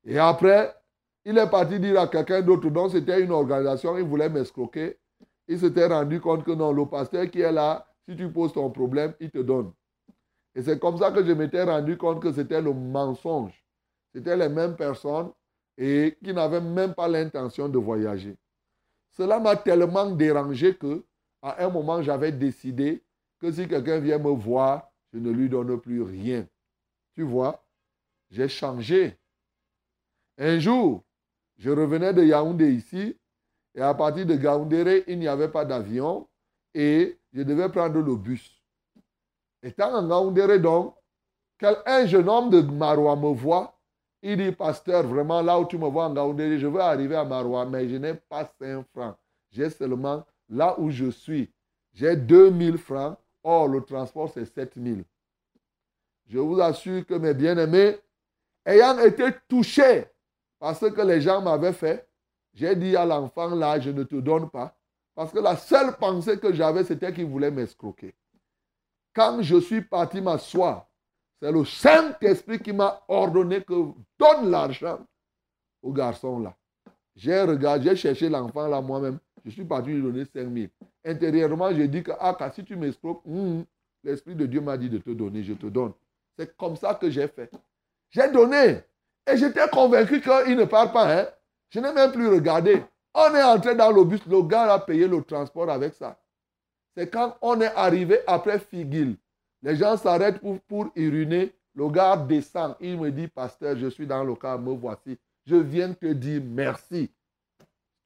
Et 0.03 0.17
après, 0.17 0.75
il 1.23 1.37
est 1.37 1.49
parti 1.49 1.79
dire 1.79 1.99
à 1.99 2.07
quelqu'un 2.07 2.41
d'autre, 2.41 2.69
donc 2.69 2.91
c'était 2.91 3.21
une 3.21 3.31
organisation, 3.31 3.97
il 3.97 4.03
voulait 4.03 4.29
m'escroquer 4.29 4.97
il 5.47 5.59
s'était 5.59 5.87
rendu 5.87 6.19
compte 6.19 6.43
que 6.43 6.51
non, 6.51 6.71
le 6.71 6.85
pasteur 6.85 7.29
qui 7.29 7.41
est 7.41 7.51
là, 7.51 7.87
si 8.07 8.15
tu 8.15 8.29
poses 8.31 8.53
ton 8.53 8.69
problème, 8.71 9.13
il 9.19 9.29
te 9.29 9.39
donne. 9.39 9.71
Et 10.55 10.63
c'est 10.63 10.79
comme 10.79 10.97
ça 10.97 11.11
que 11.11 11.23
je 11.23 11.31
m'étais 11.33 11.63
rendu 11.63 11.97
compte 11.97 12.21
que 12.21 12.31
c'était 12.31 12.61
le 12.61 12.73
mensonge. 12.73 13.63
C'était 14.13 14.37
les 14.37 14.49
mêmes 14.49 14.75
personnes 14.75 15.31
et 15.77 16.17
qui 16.23 16.33
n'avaient 16.33 16.61
même 16.61 16.93
pas 16.93 17.07
l'intention 17.07 17.67
de 17.67 17.77
voyager. 17.77 18.35
Cela 19.11 19.39
m'a 19.39 19.55
tellement 19.55 20.09
dérangé 20.11 20.75
que, 20.75 21.03
à 21.41 21.65
un 21.65 21.69
moment, 21.69 22.01
j'avais 22.01 22.31
décidé 22.31 23.03
que 23.39 23.51
si 23.51 23.67
quelqu'un 23.67 23.99
vient 23.99 24.17
me 24.17 24.31
voir, 24.31 24.91
je 25.13 25.19
ne 25.19 25.31
lui 25.31 25.49
donne 25.49 25.79
plus 25.79 26.01
rien. 26.01 26.47
Tu 27.13 27.23
vois, 27.23 27.63
j'ai 28.29 28.47
changé. 28.47 29.17
Un 30.37 30.59
jour, 30.59 31.03
je 31.57 31.69
revenais 31.69 32.13
de 32.13 32.23
Yaoundé 32.23 32.73
ici 32.73 33.17
et 33.73 33.81
à 33.81 33.93
partir 33.93 34.25
de 34.25 34.35
Gaoundéré, 34.35 35.03
il 35.07 35.19
n'y 35.19 35.27
avait 35.27 35.49
pas 35.49 35.65
d'avion 35.65 36.27
et 36.73 37.17
je 37.33 37.41
devais 37.41 37.69
prendre 37.69 37.99
le 37.99 38.15
bus. 38.15 38.61
Étant 39.63 39.93
en 39.93 40.07
Gaoundéré, 40.07 40.59
donc, 40.59 40.95
un 41.61 42.05
jeune 42.05 42.29
homme 42.29 42.49
de 42.49 42.61
Maroua 42.61 43.15
me 43.15 43.33
voit. 43.33 43.74
Il 44.27 44.37
dit, 44.37 44.51
pasteur, 44.51 45.03
vraiment, 45.03 45.39
là 45.43 45.59
où 45.59 45.65
tu 45.65 45.77
me 45.77 45.87
vois 45.87 46.05
en 46.05 46.13
Gaoundéré, 46.13 46.57
je 46.57 46.65
veux 46.65 46.79
arriver 46.79 47.15
à 47.15 47.23
Maroua, 47.23 47.63
mais 47.63 47.87
je 47.87 47.97
n'ai 47.97 48.15
pas 48.15 48.51
5 48.59 48.83
francs. 48.91 49.15
J'ai 49.51 49.69
seulement, 49.69 50.25
là 50.49 50.73
où 50.79 50.89
je 50.89 51.11
suis, 51.11 51.53
j'ai 51.93 52.15
2000 52.15 52.79
francs. 52.79 53.19
Or, 53.43 53.67
le 53.67 53.81
transport, 53.81 54.31
c'est 54.33 54.45
7000. 54.45 55.03
Je 56.25 56.39
vous 56.39 56.59
assure 56.59 57.05
que 57.05 57.13
mes 57.13 57.35
bien-aimés, 57.35 57.99
ayant 58.65 58.97
été 58.97 59.25
touchés 59.47 60.05
par 60.57 60.75
ce 60.75 60.87
que 60.87 61.01
les 61.01 61.21
gens 61.21 61.43
m'avaient 61.43 61.71
fait, 61.71 62.09
j'ai 62.51 62.75
dit 62.75 62.95
à 62.95 63.05
l'enfant 63.05 63.53
là, 63.53 63.79
je 63.79 63.91
ne 63.91 64.01
te 64.01 64.15
donne 64.15 64.49
pas. 64.49 64.75
Parce 65.13 65.31
que 65.31 65.37
la 65.37 65.55
seule 65.55 65.97
pensée 65.97 66.39
que 66.39 66.51
j'avais, 66.51 66.83
c'était 66.83 67.13
qu'il 67.13 67.27
voulait 67.27 67.51
m'escroquer. 67.51 68.15
Quand 69.13 69.43
je 69.43 69.57
suis 69.57 69.81
parti 69.81 70.19
m'asseoir, 70.19 70.87
c'est 71.45 71.51
le 71.51 71.63
Saint-Esprit 71.63 72.57
qui 72.57 72.73
m'a 72.73 73.03
ordonné 73.07 73.61
que 73.61 73.91
donne 74.17 74.49
l'argent 74.49 74.97
au 75.83 75.93
garçon 75.93 76.39
là. 76.39 76.55
J'ai 77.15 77.39
regardé, 77.39 77.89
j'ai 77.89 77.95
cherché 77.95 78.29
l'enfant 78.29 78.67
là 78.67 78.81
moi-même. 78.81 79.19
Je 79.45 79.51
suis 79.51 79.63
parti 79.63 79.91
lui 79.91 80.01
donner 80.01 80.25
5 80.25 80.51
000. 80.51 80.67
Intérieurement, 81.05 81.71
j'ai 81.71 81.87
dit 81.87 82.01
que 82.01 82.13
ah, 82.19 82.35
si 82.51 82.63
tu 82.63 82.75
m'escroques, 82.75 83.21
hmm, 83.25 83.61
l'Esprit 84.03 84.33
de 84.33 84.47
Dieu 84.47 84.59
m'a 84.59 84.75
dit 84.75 84.89
de 84.89 84.97
te 84.97 85.11
donner, 85.11 85.43
je 85.43 85.53
te 85.53 85.67
donne. 85.67 85.93
C'est 86.35 86.57
comme 86.57 86.75
ça 86.77 86.95
que 86.95 87.11
j'ai 87.11 87.27
fait. 87.27 87.51
J'ai 88.09 88.27
donné. 88.31 88.79
Et 89.31 89.37
j'étais 89.37 89.69
convaincu 89.71 90.21
qu'il 90.21 90.57
ne 90.57 90.65
parle 90.65 90.91
pas. 90.91 91.15
Hein? 91.15 91.27
Je 91.69 91.79
n'ai 91.79 91.93
même 91.93 92.11
plus 92.11 92.27
regardé. 92.27 92.83
On 93.13 93.35
est 93.35 93.43
entré 93.43 93.75
dans 93.75 93.91
le 93.91 94.03
bus, 94.03 94.25
le 94.25 94.41
gars 94.41 94.73
a 94.73 94.79
payé 94.79 95.07
le 95.07 95.21
transport 95.21 95.69
avec 95.69 95.93
ça. 95.93 96.19
C'est 96.97 97.07
quand 97.07 97.37
on 97.43 97.61
est 97.61 97.73
arrivé 97.75 98.17
après 98.25 98.57
Figil. 98.57 99.15
Les 99.65 99.75
gens 99.75 99.97
s'arrêtent 99.97 100.39
pour, 100.39 100.59
pour 100.61 100.87
uriner. 100.95 101.51
Le 101.73 101.89
gars 101.89 102.15
descend. 102.15 102.75
Il 102.79 102.99
me 102.99 103.11
dit, 103.11 103.27
pasteur, 103.27 103.75
je 103.75 103.87
suis 103.87 104.05
dans 104.05 104.23
le 104.23 104.35
car, 104.35 104.59
me 104.59 104.71
voici. 104.71 105.17
Je 105.45 105.55
viens 105.55 105.91
te 105.91 106.05
dire 106.13 106.41
merci. 106.45 107.11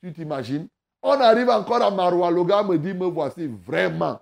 Tu 0.01 0.13
t'imagines? 0.13 0.68
On 1.04 1.12
arrive 1.12 1.50
encore 1.50 1.84
à 1.84 1.92
Maroua. 1.92 2.32
Le 2.32 2.44
gars 2.46 2.63
me 2.63 2.78
dit, 2.78 2.94
me 2.94 3.06
voici 3.06 3.46
vraiment. 3.46 4.20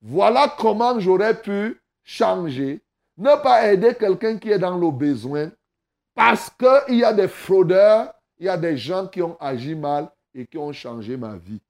Voilà 0.00 0.52
comment 0.58 0.98
j'aurais 0.98 1.40
pu 1.40 1.80
changer. 2.02 2.80
Ne 3.16 3.40
pas 3.42 3.70
aider 3.70 3.94
quelqu'un 3.94 4.38
qui 4.38 4.50
est 4.50 4.58
dans 4.58 4.76
le 4.76 4.90
besoin. 4.90 5.50
Parce 6.14 6.50
qu'il 6.50 6.96
y 6.96 7.04
a 7.04 7.12
des 7.12 7.28
fraudeurs 7.28 8.14
il 8.38 8.46
y 8.46 8.48
a 8.48 8.56
des 8.56 8.76
gens 8.76 9.06
qui 9.06 9.20
ont 9.20 9.36
agi 9.40 9.74
mal 9.74 10.08
et 10.34 10.46
qui 10.46 10.58
ont 10.58 10.72
changé 10.72 11.16
ma 11.16 11.36
vie. 11.36 11.60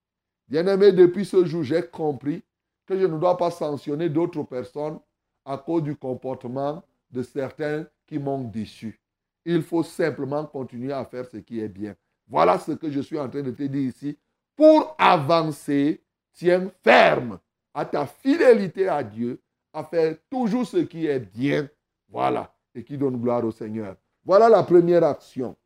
Bien-aimé, 0.49 0.93
depuis 0.93 1.25
ce 1.25 1.45
jour, 1.45 1.63
j'ai 1.63 1.83
compris 1.83 2.43
que 2.89 2.99
je 2.99 3.05
ne 3.05 3.19
dois 3.19 3.37
pas 3.37 3.51
sanctionner 3.51 4.09
d'autres 4.09 4.43
personnes 4.43 4.99
à 5.45 5.59
cause 5.59 5.83
du 5.83 5.95
comportement 5.95 6.83
de 7.11 7.23
certains 7.23 7.87
qui 8.07 8.19
m'ont 8.19 8.43
déçu. 8.43 8.99
Il 9.45 9.63
faut 9.63 9.83
simplement 9.83 10.47
continuer 10.47 10.93
à 10.93 11.05
faire 11.05 11.27
ce 11.27 11.37
qui 11.37 11.61
est 11.61 11.69
bien. 11.69 11.95
Voilà 12.27 12.59
ce 12.59 12.73
que 12.73 12.91
je 12.91 13.01
suis 13.01 13.19
en 13.19 13.29
train 13.29 13.43
de 13.43 13.51
te 13.51 13.63
dire 13.63 13.89
ici. 13.89 14.17
Pour 14.57 14.97
avancer, 14.99 16.03
tiens 16.33 16.71
ferme 16.83 17.39
à 17.75 17.85
ta 17.85 18.07
fidélité 18.07 18.89
à 18.89 19.03
Dieu, 19.03 19.41
à 19.73 19.85
faire 19.85 20.17
toujours 20.31 20.67
ce 20.67 20.79
qui 20.79 21.07
est 21.07 21.21
bien. 21.21 21.69
Voilà. 22.09 22.53
Et 22.75 22.83
qui 22.83 22.97
donne 22.97 23.17
gloire 23.17 23.45
au 23.45 23.51
Seigneur. 23.51 23.97
Voilà 24.25 24.49
la 24.49 24.63
première 24.63 25.05
action. 25.05 25.57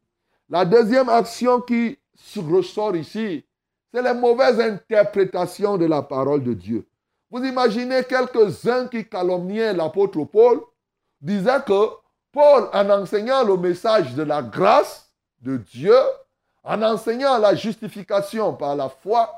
La 0.49 0.65
deuxième 0.65 1.09
action 1.09 1.61
qui 1.61 1.99
ressort 2.37 2.97
ici, 2.97 3.45
c'est 3.93 4.03
la 4.03 4.15
mauvaise 4.15 4.61
interprétation 4.61 5.77
de 5.79 5.87
la 5.87 6.03
parole 6.03 6.43
de 6.43 6.55
Dieu. 6.55 6.87
Vous 7.33 7.43
imaginez 7.47 8.05
quelques-uns 8.05 8.89
qui 8.89 9.09
calomniaient 9.09 9.73
l'apôtre 9.73 10.23
Paul, 10.25 10.61
disaient 11.19 11.63
que 11.67 11.89
Paul, 12.31 12.69
en 12.75 12.91
enseignant 12.91 13.43
le 13.43 13.57
message 13.57 14.15
de 14.15 14.23
la 14.23 14.43
grâce 14.43 15.11
de 15.41 15.57
Dieu, 15.57 15.97
en 16.63 16.83
enseignant 16.83 17.39
la 17.39 17.55
justification 17.55 18.53
par 18.55 18.77
la 18.77 18.91
foi, 18.91 19.33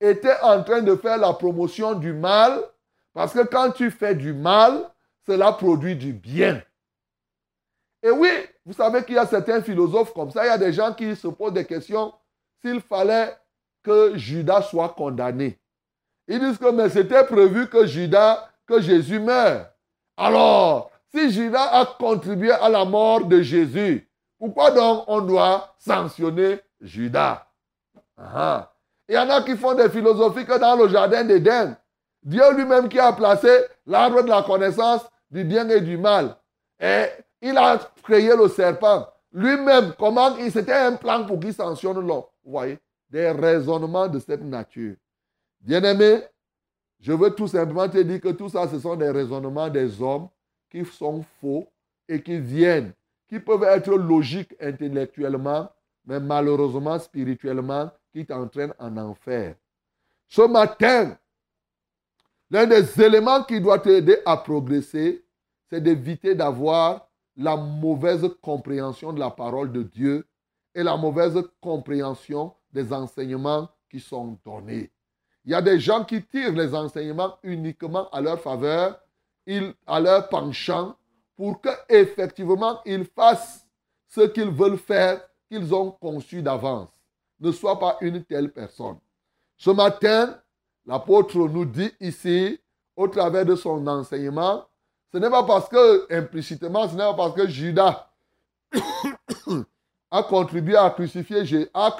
était 0.00 0.40
en 0.40 0.62
train 0.64 0.80
de 0.80 0.96
faire 0.96 1.18
la 1.18 1.34
promotion 1.34 1.92
du 1.92 2.14
mal, 2.14 2.62
parce 3.12 3.34
que 3.34 3.44
quand 3.44 3.72
tu 3.72 3.90
fais 3.90 4.14
du 4.14 4.32
mal, 4.32 4.90
cela 5.26 5.52
produit 5.52 5.96
du 5.96 6.14
bien. 6.14 6.62
Et 8.02 8.10
oui, 8.10 8.30
vous 8.64 8.72
savez 8.72 9.04
qu'il 9.04 9.16
y 9.16 9.18
a 9.18 9.26
certains 9.26 9.60
philosophes 9.60 10.14
comme 10.14 10.30
ça, 10.30 10.46
il 10.46 10.48
y 10.48 10.50
a 10.50 10.58
des 10.58 10.72
gens 10.72 10.94
qui 10.94 11.14
se 11.14 11.28
posent 11.28 11.52
des 11.52 11.66
questions 11.66 12.14
s'il 12.62 12.80
fallait 12.80 13.36
que 13.82 14.16
Judas 14.16 14.62
soit 14.62 14.94
condamné. 14.96 15.58
Ils 16.26 16.40
disent 16.40 16.58
que 16.58 16.70
mais 16.70 16.88
c'était 16.88 17.24
prévu 17.24 17.68
que 17.68 17.86
Judas, 17.86 18.48
que 18.66 18.80
Jésus 18.80 19.20
meure. 19.20 19.66
Alors, 20.16 20.90
si 21.12 21.30
Judas 21.30 21.70
a 21.72 21.84
contribué 21.86 22.52
à 22.52 22.68
la 22.68 22.84
mort 22.84 23.24
de 23.26 23.40
Jésus, 23.42 24.08
pourquoi 24.38 24.70
donc 24.70 25.04
on 25.06 25.20
doit 25.20 25.74
sanctionner 25.78 26.60
Judas? 26.80 27.46
Il 29.08 29.14
y 29.14 29.18
en 29.18 29.28
a 29.28 29.42
qui 29.42 29.56
font 29.56 29.74
des 29.74 29.90
philosophies 29.90 30.46
que 30.46 30.58
dans 30.58 30.76
le 30.76 30.88
jardin 30.88 31.24
d'Éden, 31.24 31.76
Dieu 32.22 32.42
lui-même 32.54 32.88
qui 32.88 32.98
a 32.98 33.12
placé 33.12 33.48
l'arbre 33.86 34.22
de 34.22 34.28
la 34.28 34.42
connaissance 34.42 35.02
du 35.30 35.44
bien 35.44 35.68
et 35.68 35.80
du 35.80 35.98
mal. 35.98 36.36
Et 36.80 37.06
il 37.42 37.56
a 37.58 37.78
créé 38.02 38.34
le 38.34 38.48
serpent. 38.48 39.06
Lui-même, 39.32 39.92
comment 39.98 40.34
c'était 40.50 40.72
un 40.72 40.96
plan 40.96 41.24
pour 41.26 41.38
qu'il 41.40 41.52
sanctionne 41.52 42.00
l'homme. 42.06 42.24
Vous 42.44 42.52
voyez, 42.52 42.78
des 43.10 43.30
raisonnements 43.30 44.08
de 44.08 44.18
cette 44.18 44.42
nature. 44.42 44.94
Bien-aimé, 45.64 46.20
je 47.00 47.12
veux 47.12 47.34
tout 47.34 47.48
simplement 47.48 47.88
te 47.88 47.96
dire 47.96 48.20
que 48.20 48.28
tout 48.28 48.50
ça, 48.50 48.68
ce 48.68 48.78
sont 48.78 48.96
des 48.96 49.10
raisonnements 49.10 49.70
des 49.70 50.02
hommes 50.02 50.28
qui 50.70 50.84
sont 50.84 51.24
faux 51.40 51.66
et 52.06 52.22
qui 52.22 52.38
viennent, 52.38 52.92
qui 53.28 53.40
peuvent 53.40 53.62
être 53.62 53.94
logiques 53.94 54.54
intellectuellement, 54.60 55.70
mais 56.04 56.20
malheureusement 56.20 56.98
spirituellement, 56.98 57.90
qui 58.12 58.26
t'entraînent 58.26 58.74
en 58.78 58.94
enfer. 58.98 59.54
Ce 60.28 60.42
matin, 60.42 61.16
l'un 62.50 62.66
des 62.66 63.00
éléments 63.00 63.42
qui 63.42 63.58
doit 63.58 63.78
t'aider 63.78 64.18
à 64.26 64.36
progresser, 64.36 65.24
c'est 65.70 65.80
d'éviter 65.80 66.34
d'avoir 66.34 67.08
la 67.38 67.56
mauvaise 67.56 68.28
compréhension 68.42 69.14
de 69.14 69.18
la 69.18 69.30
parole 69.30 69.72
de 69.72 69.82
Dieu 69.82 70.26
et 70.74 70.82
la 70.82 70.98
mauvaise 70.98 71.42
compréhension 71.62 72.52
des 72.70 72.92
enseignements 72.92 73.70
qui 73.88 73.98
sont 73.98 74.38
donnés. 74.44 74.90
Il 75.44 75.52
y 75.52 75.54
a 75.54 75.62
des 75.62 75.78
gens 75.78 76.04
qui 76.04 76.22
tirent 76.22 76.52
les 76.52 76.74
enseignements 76.74 77.36
uniquement 77.42 78.08
à 78.10 78.20
leur 78.20 78.40
faveur, 78.40 78.98
à 79.86 80.00
leur 80.00 80.28
penchant, 80.28 80.96
pour 81.36 81.60
qu'effectivement 81.60 82.80
ils 82.86 83.04
fassent 83.04 83.66
ce 84.08 84.22
qu'ils 84.22 84.50
veulent 84.50 84.78
faire, 84.78 85.20
qu'ils 85.50 85.74
ont 85.74 85.90
conçu 85.90 86.40
d'avance. 86.40 86.88
Ne 87.40 87.52
sois 87.52 87.78
pas 87.78 87.98
une 88.00 88.24
telle 88.24 88.52
personne. 88.52 88.98
Ce 89.56 89.70
matin, 89.70 90.38
l'apôtre 90.86 91.36
nous 91.36 91.64
dit 91.64 91.92
ici, 92.00 92.58
au 92.96 93.08
travers 93.08 93.44
de 93.44 93.56
son 93.56 93.86
enseignement, 93.86 94.66
ce 95.12 95.18
n'est 95.18 95.30
pas 95.30 95.42
parce 95.42 95.68
que, 95.68 96.12
implicitement, 96.12 96.88
ce 96.88 96.94
n'est 96.94 97.02
pas 97.02 97.14
parce 97.14 97.34
que 97.34 97.46
Judas 97.48 98.10
a 100.10 100.22
contribué 100.22 100.76
à 100.76 100.90
crucifier, 100.90 101.68
a 101.74 101.96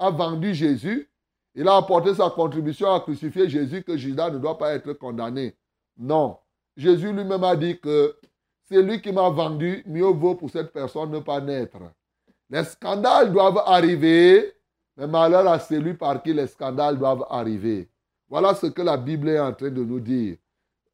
a 0.00 0.10
vendu 0.10 0.54
Jésus, 0.54 1.08
il 1.54 1.66
a 1.66 1.76
apporté 1.76 2.14
sa 2.14 2.30
contribution 2.30 2.92
à 2.92 3.00
crucifier 3.00 3.48
Jésus 3.48 3.82
que 3.82 3.96
Judas 3.96 4.30
ne 4.30 4.38
doit 4.38 4.58
pas 4.58 4.74
être 4.74 4.92
condamné. 4.92 5.56
Non. 5.96 6.38
Jésus 6.76 7.12
lui-même 7.12 7.42
a 7.42 7.56
dit 7.56 7.80
que 7.80 8.16
c'est 8.68 8.82
lui 8.82 9.00
qui 9.00 9.10
m'a 9.10 9.28
vendu, 9.30 9.82
mieux 9.86 10.04
vaut 10.04 10.34
pour 10.34 10.50
cette 10.50 10.72
personne 10.72 11.10
ne 11.10 11.18
pas 11.18 11.40
naître. 11.40 11.78
Les 12.50 12.64
scandales 12.64 13.32
doivent 13.32 13.62
arriver, 13.66 14.52
mais 14.96 15.06
malheur 15.06 15.48
à 15.48 15.58
celui 15.58 15.94
par 15.94 16.22
qui 16.22 16.32
les 16.32 16.46
scandales 16.46 16.98
doivent 16.98 17.26
arriver. 17.30 17.88
Voilà 18.28 18.54
ce 18.54 18.66
que 18.66 18.82
la 18.82 18.96
Bible 18.96 19.30
est 19.30 19.40
en 19.40 19.52
train 19.52 19.70
de 19.70 19.82
nous 19.82 20.00
dire. 20.00 20.36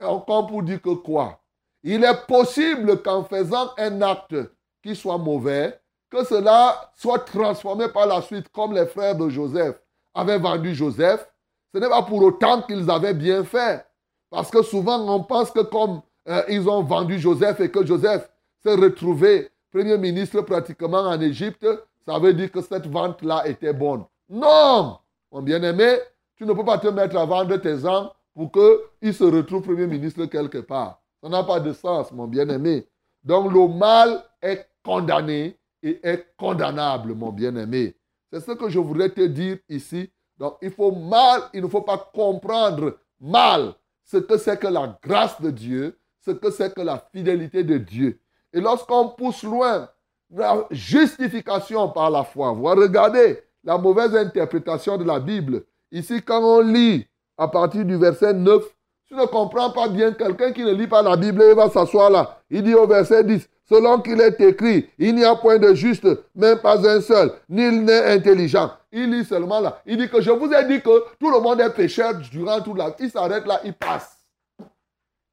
Encore 0.00 0.46
pour 0.46 0.62
dire 0.62 0.80
que 0.80 0.94
quoi? 0.94 1.40
Il 1.82 2.04
est 2.04 2.26
possible 2.26 3.02
qu'en 3.02 3.24
faisant 3.24 3.70
un 3.76 4.00
acte 4.02 4.36
qui 4.82 4.96
soit 4.96 5.18
mauvais, 5.18 5.78
que 6.10 6.24
cela 6.24 6.90
soit 6.94 7.18
transformé 7.18 7.88
par 7.88 8.06
la 8.06 8.22
suite, 8.22 8.48
comme 8.50 8.72
les 8.72 8.86
frères 8.86 9.16
de 9.16 9.28
Joseph 9.28 9.76
avaient 10.14 10.38
vendu 10.38 10.74
Joseph. 10.74 11.29
Ce 11.74 11.79
n'est 11.79 11.88
pas 11.88 12.03
pour 12.03 12.22
autant 12.22 12.62
qu'ils 12.62 12.88
avaient 12.90 13.14
bien 13.14 13.44
fait. 13.44 13.85
Parce 14.31 14.50
que 14.50 14.62
souvent, 14.62 15.00
on 15.09 15.22
pense 15.22 15.50
que 15.50 15.61
comme 15.61 16.00
euh, 16.29 16.42
ils 16.48 16.68
ont 16.68 16.83
vendu 16.83 17.18
Joseph 17.18 17.61
et 17.61 17.70
que 17.70 17.85
Joseph 17.85 18.29
s'est 18.62 18.74
retrouvé 18.74 19.50
premier 19.72 19.98
ministre 19.98 20.40
pratiquement 20.42 21.00
en 21.00 21.20
Égypte, 21.20 21.66
ça 22.07 22.18
veut 22.18 22.33
dire 22.33 22.50
que 22.50 22.61
cette 22.61 22.87
vente-là 22.87 23.46
était 23.46 23.72
bonne. 23.72 24.05
Non, 24.29 24.98
mon 25.33 25.42
bien-aimé, 25.42 25.98
tu 26.37 26.46
ne 26.46 26.53
peux 26.53 26.64
pas 26.64 26.79
te 26.79 26.88
mettre 26.88 27.16
à 27.16 27.24
vendre 27.24 27.57
tes 27.57 27.85
âmes 27.85 28.09
pour 28.35 28.50
qu'il 28.53 29.14
se 29.14 29.24
retrouve 29.24 29.62
Premier 29.62 29.87
ministre 29.87 30.24
quelque 30.27 30.59
part. 30.59 31.00
Ça 31.22 31.29
n'a 31.29 31.42
pas 31.42 31.61
de 31.61 31.72
sens, 31.72 32.12
mon 32.12 32.27
bien-aimé. 32.27 32.87
Donc 33.22 33.53
le 33.53 33.68
mal 33.68 34.22
est 34.42 34.68
condamné 34.85 35.59
et 35.83 36.00
est 36.03 36.27
condamnable, 36.37 37.14
mon 37.14 37.31
bien-aimé. 37.31 37.94
C'est 38.35 38.40
ce 38.40 38.53
que 38.53 38.68
je 38.68 38.81
voudrais 38.81 39.11
te 39.11 39.20
dire 39.20 39.59
ici. 39.68 40.11
Donc 40.38 40.57
il 40.61 40.73
faut 40.73 40.90
mal, 40.90 41.42
il 41.53 41.62
ne 41.62 41.68
faut 41.68 41.83
pas 41.83 42.11
comprendre 42.12 42.99
mal 43.20 43.75
ce 44.03 44.16
que 44.16 44.37
c'est 44.37 44.59
que 44.59 44.66
la 44.66 44.99
grâce 45.01 45.40
de 45.40 45.51
Dieu, 45.51 45.97
ce 46.18 46.33
que 46.33 46.51
c'est 46.51 46.75
que 46.75 46.81
la 46.81 47.07
fidélité 47.12 47.62
de 47.62 47.79
Dieu. 47.79 48.18
Et 48.53 48.61
lorsqu'on 48.61 49.11
pousse 49.11 49.44
loin 49.44 49.88
la 50.31 50.66
justification 50.73 51.88
par 51.90 52.11
la 52.11 52.25
foi, 52.25 52.51
regardez 52.51 53.38
la 53.62 53.79
mauvaise 53.79 54.16
interprétation 54.16 54.99
de 54.99 55.05
la 55.05 55.20
Bible. 55.20 55.62
Ici, 55.92 56.20
quand 56.20 56.42
on 56.42 56.61
lit 56.61 57.07
à 57.38 57.47
partir 57.47 57.85
du 57.85 57.97
verset 57.97 58.35
9, 58.35 58.64
tu 59.07 59.14
ne 59.14 59.27
comprends 59.27 59.70
pas 59.70 59.88
bien 59.88 60.12
quelqu'un 60.12 60.51
qui 60.51 60.64
ne 60.64 60.73
lit 60.73 60.88
pas 60.88 61.03
la 61.03 61.16
Bible, 61.16 61.44
il 61.49 61.55
va 61.55 61.70
s'asseoir 61.70 62.11
là. 62.11 62.42
Il 62.51 62.64
dit 62.64 62.75
au 62.75 62.88
verset 62.88 63.23
10, 63.23 63.49
selon 63.68 64.00
qu'il 64.00 64.20
est 64.20 64.40
écrit, 64.40 64.90
il 64.98 65.14
n'y 65.14 65.24
a 65.24 65.35
point 65.37 65.59
de 65.59 65.74
juste, 65.74 66.07
même 66.35 66.59
pas 66.59 66.87
un 66.88 67.00
seul, 67.00 67.33
nul 67.48 67.85
n'est 67.85 68.12
intelligent. 68.12 68.72
Il 68.92 69.11
lit 69.11 69.24
seulement 69.24 69.61
là. 69.61 69.83
Il 69.87 69.96
dit 69.96 70.09
que 70.09 70.20
je 70.20 70.31
vous 70.31 70.53
ai 70.53 70.64
dit 70.66 70.81
que 70.81 71.05
tout 71.18 71.31
le 71.31 71.40
monde 71.40 71.61
est 71.61 71.70
pécheur 71.70 72.14
durant 72.31 72.61
toute 72.61 72.79
la 72.79 72.90
vie. 72.90 72.96
Il 73.00 73.11
s'arrête 73.11 73.46
là, 73.46 73.61
il 73.64 73.74
passe. 73.74 74.18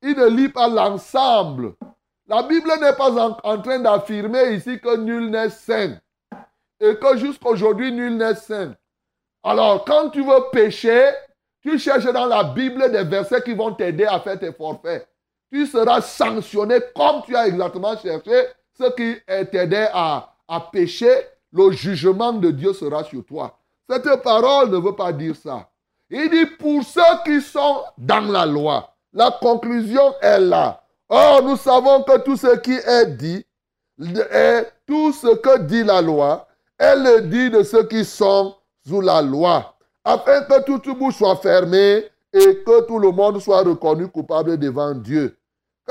Il 0.02 0.17
ne 0.17 0.28
lit 0.28 0.50
pas 0.50 0.67
l'ensemble. 0.67 1.74
La 2.28 2.44
Bible 2.44 2.72
n'est 2.82 2.94
pas 2.94 3.12
en, 3.12 3.38
en 3.44 3.62
train 3.62 3.80
d'affirmer 3.80 4.56
ici 4.56 4.80
que 4.80 4.98
nul 4.98 5.30
n'est 5.30 5.50
saint. 5.50 5.98
Et 6.80 6.96
que 6.96 7.17
jusqu'aujourd'hui, 7.17 7.91
nul 7.91 8.17
n'est 8.17 8.34
saint. 8.34 8.74
Alors, 9.44 9.86
quand 9.86 10.10
tu 10.10 10.24
veux 10.24 10.50
pécher, 10.52 11.12
tu 11.62 11.78
cherches 11.78 12.12
dans 12.12 12.26
la 12.26 12.44
Bible 12.44 12.91
des 12.91 13.04
versets 13.04 13.41
qui 13.41 13.54
vont 13.54 13.74
t'aider 13.74 14.06
à 14.06 14.20
faire 14.20 14.39
tes 14.39 14.52
forfaits. 14.52 15.08
Tu 15.52 15.66
seras 15.66 16.02
sanctionné 16.02 16.78
comme 16.96 17.22
tu 17.26 17.36
as 17.36 17.48
exactement 17.48 17.98
cherché 17.98 18.32
ce 18.74 18.90
qui 18.96 19.16
t'aidait 19.52 19.90
à, 19.94 20.34
pécher. 20.72 21.14
Le 21.54 21.72
jugement 21.72 22.32
de 22.32 22.50
Dieu 22.52 22.72
sera 22.72 23.04
sur 23.04 23.26
toi. 23.26 23.58
Cette 23.90 24.24
parole 24.24 24.70
ne 24.70 24.78
veut 24.78 24.96
pas 24.96 25.12
dire 25.12 25.36
ça. 25.36 25.68
Il 26.10 26.30
dit 26.30 26.46
pour 26.58 26.82
ceux 26.84 27.02
qui 27.26 27.42
sont 27.42 27.84
dans 27.98 28.32
la 28.32 28.46
loi. 28.46 28.94
La 29.12 29.32
conclusion 29.32 30.14
est 30.22 30.40
là. 30.40 30.82
Or, 31.10 31.44
nous 31.44 31.58
savons 31.58 32.04
que 32.04 32.18
tout 32.20 32.38
ce 32.38 32.56
qui 32.60 32.72
est 32.72 33.06
dit, 33.18 33.46
tout 34.88 35.12
ce 35.12 35.36
que 35.36 35.60
dit 35.60 35.84
la 35.84 36.02
loi, 36.02 36.48
elle 36.78 37.04
le 37.04 37.22
dit 37.24 37.50
de 37.50 37.64
ceux 37.64 37.86
qui 37.86 38.06
sont 38.06 38.56
sous 38.88 39.02
la 39.02 39.22
loi 39.22 39.76
afin 40.04 40.42
que 40.44 40.64
toute 40.64 40.88
bouche 40.98 41.18
soit 41.18 41.36
fermée 41.36 42.06
et 42.34 42.64
que 42.66 42.88
tout 42.88 42.98
le 42.98 43.12
monde 43.12 43.40
soit 43.40 43.62
reconnu 43.62 44.08
coupable 44.08 44.58
devant 44.58 44.94
Dieu. 44.94 45.38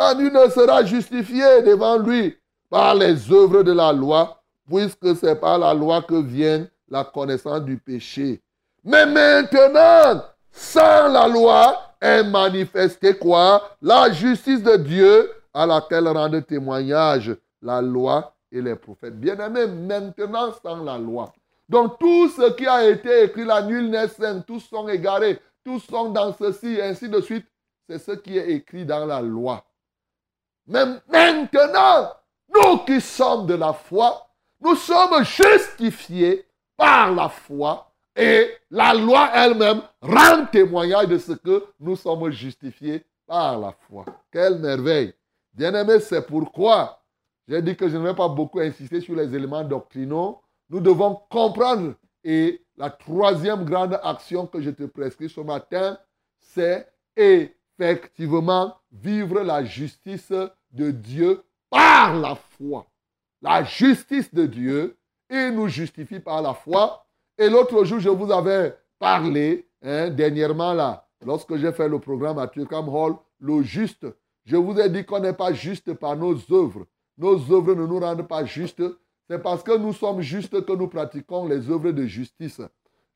Car 0.01 0.17
nul 0.17 0.33
ne 0.33 0.49
sera 0.49 0.83
justifié 0.83 1.61
devant 1.61 1.99
lui 1.99 2.35
par 2.71 2.95
les 2.95 3.31
œuvres 3.31 3.63
de 3.63 3.73
la 3.73 3.93
loi, 3.93 4.43
puisque 4.67 5.15
c'est 5.15 5.39
par 5.39 5.59
la 5.59 5.75
loi 5.75 6.01
que 6.01 6.15
vient 6.15 6.67
la 6.89 7.05
connaissance 7.05 7.61
du 7.61 7.77
péché. 7.77 8.41
Mais 8.83 9.05
maintenant, 9.05 10.23
sans 10.51 11.07
la 11.09 11.29
loi, 11.29 11.77
est 12.01 12.25
manifestée 12.25 13.13
quoi? 13.19 13.77
La 13.83 14.11
justice 14.11 14.63
de 14.63 14.77
Dieu 14.77 15.31
à 15.53 15.67
laquelle 15.67 16.09
rendent 16.09 16.47
témoignage 16.47 17.37
la 17.61 17.83
loi 17.83 18.33
et 18.51 18.63
les 18.63 18.77
prophètes. 18.77 19.21
Bien-aimés, 19.21 19.67
maintenant 19.67 20.51
sans 20.63 20.83
la 20.83 20.97
loi. 20.97 21.31
Donc 21.69 21.99
tout 21.99 22.31
ce 22.31 22.53
qui 22.53 22.67
a 22.67 22.89
été 22.89 23.25
écrit 23.25 23.45
là, 23.45 23.61
nul 23.61 23.91
n'est 23.91 24.09
saint, 24.09 24.41
tous 24.41 24.61
sont 24.61 24.89
égarés, 24.89 25.39
tous 25.63 25.81
sont 25.81 26.09
dans 26.09 26.33
ceci, 26.33 26.81
ainsi 26.81 27.07
de 27.07 27.21
suite. 27.21 27.45
C'est 27.87 27.99
ce 27.99 28.13
qui 28.13 28.39
est 28.39 28.49
écrit 28.51 28.87
dans 28.87 29.05
la 29.05 29.21
loi. 29.21 29.63
Mais 30.67 30.85
maintenant, 31.09 32.13
nous 32.55 32.79
qui 32.79 33.01
sommes 33.01 33.47
de 33.47 33.55
la 33.55 33.73
foi, 33.73 34.27
nous 34.61 34.75
sommes 34.77 35.25
justifiés 35.25 36.47
par 36.77 37.13
la 37.13 37.29
foi 37.29 37.93
et 38.17 38.51
la 38.71 38.95
loi 38.95 39.31
elle-même 39.35 39.83
rend 40.01 40.47
témoignage 40.47 41.09
de 41.09 41.19
ce 41.19 41.33
que 41.33 41.65
nous 41.79 41.97
sommes 41.97 42.31
justifiés 42.31 43.05
par 43.27 43.59
la 43.59 43.73
foi. 43.73 44.05
Quelle 44.31 44.59
merveille. 44.59 45.15
Bien-aimé, 45.53 46.01
c'est 46.01 46.27
pourquoi 46.27 47.01
j'ai 47.49 47.63
dit 47.63 47.77
que 47.77 47.89
je 47.89 47.97
ne 47.97 48.05
vais 48.05 48.15
pas 48.15 48.29
beaucoup 48.29 48.61
insister 48.61 49.01
sur 49.01 49.17
les 49.17 49.35
éléments 49.35 49.65
doctrinaux. 49.65 50.41
Nous 50.69 50.81
devons 50.81 51.21
comprendre. 51.29 51.95
Et 52.23 52.63
la 52.77 52.91
troisième 52.91 53.65
grande 53.65 53.99
action 54.05 54.47
que 54.47 54.61
je 54.61 54.71
te 54.71 54.85
prescris 54.85 55.29
ce 55.29 55.41
matin, 55.41 55.99
c'est 56.39 56.87
effectivement 57.81 58.77
vivre 58.93 59.41
la 59.41 59.65
justice 59.65 60.33
de 60.73 60.91
Dieu 60.91 61.43
par 61.71 62.15
la 62.15 62.35
foi. 62.35 62.87
La 63.43 63.65
justice 63.65 64.33
de 64.35 64.47
Dieu, 64.47 64.97
il 65.31 65.51
nous 65.55 65.69
justifie 65.69 66.21
par 66.21 66.43
la 66.43 66.55
foi. 66.55 67.07
Et 67.39 67.49
l'autre 67.49 67.85
jour, 67.85 68.01
je 68.01 68.09
vous 68.09 68.31
avais 68.31 68.77
parlé, 68.99 69.67
hein, 69.83 70.11
dernièrement 70.11 70.75
là, 70.75 71.07
lorsque 71.25 71.57
j'ai 71.57 71.73
fait 71.73 71.89
le 71.89 71.99
programme 71.99 72.39
à 72.39 72.49
Turkham 72.49 72.89
Hall, 72.89 73.17
le 73.39 73.63
juste. 73.63 74.07
Je 74.45 74.57
vous 74.57 74.79
ai 74.79 74.91
dit 74.91 75.05
qu'on 75.05 75.21
n'est 75.21 75.33
pas 75.33 75.53
juste 75.53 75.95
par 75.95 76.17
nos 76.17 76.35
œuvres. 76.53 76.87
Nos 77.17 77.37
œuvres 77.53 77.75
ne 77.75 77.87
nous 77.87 78.01
rendent 78.01 78.27
pas 78.27 78.45
justes. 78.45 78.83
C'est 79.29 79.43
parce 79.43 79.63
que 79.63 79.77
nous 79.77 79.93
sommes 79.93 80.21
justes 80.21 80.65
que 80.65 80.73
nous 80.73 80.89
pratiquons 80.89 81.47
les 81.47 81.71
œuvres 81.71 81.93
de 81.93 82.05
justice. 82.05 82.61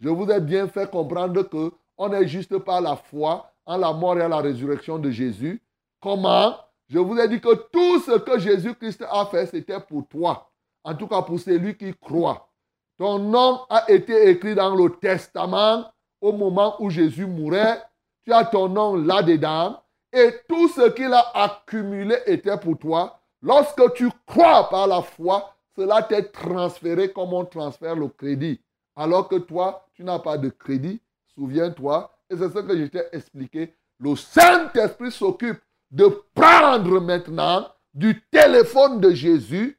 Je 0.00 0.08
vous 0.08 0.30
ai 0.30 0.40
bien 0.40 0.68
fait 0.68 0.90
comprendre 0.90 1.42
que 1.42 1.72
on 1.96 2.12
est 2.12 2.26
juste 2.26 2.58
par 2.58 2.80
la 2.80 2.96
foi 2.96 3.53
en 3.66 3.76
la 3.76 3.92
mort 3.92 4.18
et 4.18 4.22
à 4.22 4.28
la 4.28 4.38
résurrection 4.38 4.98
de 4.98 5.10
Jésus. 5.10 5.62
Comment? 6.00 6.56
Je 6.88 6.98
vous 6.98 7.18
ai 7.18 7.28
dit 7.28 7.40
que 7.40 7.54
tout 7.54 8.00
ce 8.00 8.18
que 8.18 8.38
Jésus-Christ 8.38 9.04
a 9.10 9.26
fait, 9.26 9.46
c'était 9.46 9.80
pour 9.80 10.06
toi. 10.06 10.50
En 10.82 10.94
tout 10.94 11.06
cas, 11.06 11.22
pour 11.22 11.40
celui 11.40 11.76
qui 11.76 11.94
croit. 11.94 12.50
Ton 12.98 13.18
nom 13.18 13.60
a 13.70 13.90
été 13.90 14.28
écrit 14.30 14.54
dans 14.54 14.74
le 14.74 14.90
testament 14.90 15.90
au 16.20 16.32
moment 16.32 16.76
où 16.80 16.90
Jésus 16.90 17.26
mourait. 17.26 17.82
Tu 18.24 18.32
as 18.32 18.44
ton 18.44 18.68
nom 18.68 18.96
là-dedans. 18.96 19.80
Et 20.12 20.30
tout 20.48 20.68
ce 20.68 20.90
qu'il 20.90 21.12
a 21.12 21.24
accumulé 21.34 22.16
était 22.26 22.56
pour 22.58 22.78
toi. 22.78 23.18
Lorsque 23.42 23.94
tu 23.94 24.08
crois 24.26 24.68
par 24.68 24.86
la 24.86 25.02
foi, 25.02 25.54
cela 25.76 26.02
t'est 26.02 26.30
transféré 26.30 27.12
comme 27.12 27.32
on 27.32 27.44
transfère 27.44 27.96
le 27.96 28.08
crédit. 28.08 28.60
Alors 28.94 29.28
que 29.28 29.36
toi, 29.36 29.86
tu 29.94 30.04
n'as 30.04 30.20
pas 30.20 30.38
de 30.38 30.50
crédit. 30.50 31.00
Souviens-toi. 31.34 32.13
Et 32.30 32.36
c'est 32.36 32.48
ce 32.48 32.58
que 32.58 32.76
je 32.76 32.84
t'ai 32.86 33.02
expliqué. 33.12 33.74
Le 34.00 34.16
Saint-Esprit 34.16 35.12
s'occupe 35.12 35.60
de 35.90 36.06
prendre 36.34 37.00
maintenant 37.00 37.68
du 37.92 38.20
téléphone 38.30 39.00
de 39.00 39.10
Jésus. 39.10 39.78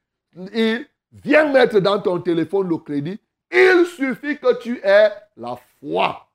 Il 0.53 0.85
vient 1.11 1.51
mettre 1.51 1.79
dans 1.79 1.99
ton 1.99 2.19
téléphone 2.19 2.69
le 2.69 2.77
crédit. 2.77 3.19
Il 3.51 3.85
suffit 3.85 4.37
que 4.37 4.59
tu 4.61 4.79
aies 4.83 5.11
la 5.37 5.57
foi. 5.79 6.27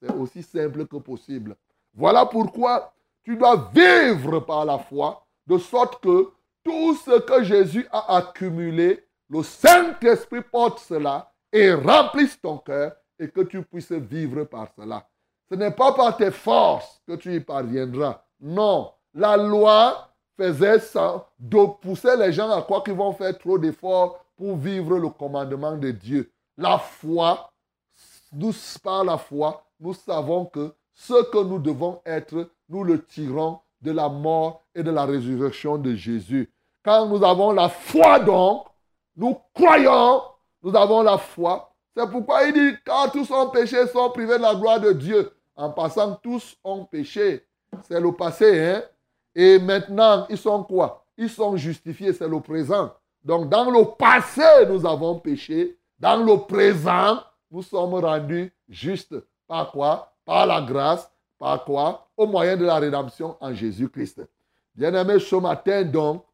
C'est 0.00 0.12
aussi 0.12 0.42
simple 0.42 0.86
que 0.86 0.96
possible. 0.96 1.56
Voilà 1.94 2.26
pourquoi 2.26 2.92
tu 3.24 3.36
dois 3.36 3.70
vivre 3.74 4.40
par 4.40 4.64
la 4.64 4.78
foi, 4.78 5.26
de 5.46 5.58
sorte 5.58 6.02
que 6.02 6.30
tout 6.62 6.94
ce 6.94 7.20
que 7.20 7.42
Jésus 7.42 7.86
a 7.90 8.16
accumulé, 8.16 9.04
le 9.28 9.42
Saint-Esprit 9.42 10.42
porte 10.42 10.78
cela 10.80 11.32
et 11.52 11.72
remplisse 11.72 12.40
ton 12.40 12.58
cœur 12.58 12.94
et 13.18 13.28
que 13.28 13.40
tu 13.40 13.62
puisses 13.62 13.92
vivre 13.92 14.44
par 14.44 14.68
cela. 14.76 15.08
Ce 15.50 15.54
n'est 15.54 15.70
pas 15.70 15.92
par 15.92 16.16
tes 16.16 16.30
forces 16.30 17.00
que 17.06 17.14
tu 17.14 17.34
y 17.34 17.40
parviendras. 17.40 18.22
Non, 18.40 18.92
la 19.14 19.36
loi 19.36 20.08
faisait 20.36 20.80
ça, 20.80 21.26
de 21.38 21.66
pousser 21.80 22.16
les 22.16 22.32
gens 22.32 22.50
à 22.50 22.62
croire 22.62 22.82
qu'ils 22.82 22.94
vont 22.94 23.12
faire 23.12 23.36
trop 23.38 23.58
d'efforts 23.58 24.24
pour 24.36 24.56
vivre 24.56 24.98
le 24.98 25.08
commandement 25.08 25.76
de 25.76 25.90
Dieu. 25.90 26.30
La 26.58 26.78
foi, 26.78 27.50
nous, 28.32 28.52
par 28.82 29.04
la 29.04 29.18
foi, 29.18 29.64
nous 29.80 29.94
savons 29.94 30.46
que 30.46 30.74
ce 30.92 31.24
que 31.30 31.42
nous 31.42 31.58
devons 31.58 32.00
être, 32.04 32.50
nous 32.68 32.84
le 32.84 33.04
tirons 33.04 33.60
de 33.80 33.92
la 33.92 34.08
mort 34.08 34.62
et 34.74 34.82
de 34.82 34.90
la 34.90 35.04
résurrection 35.04 35.78
de 35.78 35.94
Jésus. 35.94 36.52
Quand 36.82 37.06
nous 37.06 37.24
avons 37.24 37.52
la 37.52 37.68
foi 37.68 38.18
donc, 38.20 38.66
nous 39.16 39.38
croyons, 39.54 40.22
nous 40.62 40.74
avons 40.76 41.02
la 41.02 41.18
foi. 41.18 41.72
C'est 41.96 42.10
pourquoi 42.10 42.44
il 42.44 42.52
dit, 42.52 42.76
quand 42.84 43.08
tous 43.08 43.30
ont 43.30 43.48
péché, 43.48 43.86
sont 43.86 44.10
privés 44.10 44.36
de 44.36 44.42
la 44.42 44.54
gloire 44.54 44.78
de 44.78 44.92
Dieu. 44.92 45.32
En 45.54 45.70
passant, 45.70 46.14
tous 46.16 46.54
ont 46.62 46.84
péché. 46.84 47.46
C'est 47.88 47.98
le 47.98 48.12
passé, 48.12 48.60
hein? 48.60 48.82
Et 49.34 49.58
maintenant, 49.58 50.26
ils 50.28 50.36
sont 50.36 50.62
quoi? 50.62 51.06
Ils 51.16 51.30
sont 51.30 51.56
justifiés, 51.56 52.12
c'est 52.12 52.28
le 52.28 52.38
présent. 52.40 52.92
Donc, 53.24 53.48
dans 53.48 53.70
le 53.70 53.96
passé, 53.96 54.66
nous 54.68 54.84
avons 54.84 55.18
péché. 55.18 55.78
Dans 55.98 56.22
le 56.22 56.36
présent, 56.46 57.20
nous 57.50 57.62
sommes 57.62 57.94
rendus 57.94 58.52
justes. 58.68 59.14
Par 59.46 59.70
quoi? 59.70 60.12
Par 60.26 60.46
la 60.46 60.60
grâce. 60.60 61.10
Par 61.38 61.64
quoi? 61.64 62.08
Au 62.14 62.26
moyen 62.26 62.58
de 62.58 62.66
la 62.66 62.76
rédemption 62.76 63.36
en 63.40 63.54
Jésus-Christ. 63.54 64.20
Bien-aimé, 64.74 65.18
ce 65.18 65.36
matin, 65.36 65.82
donc, 65.82 66.26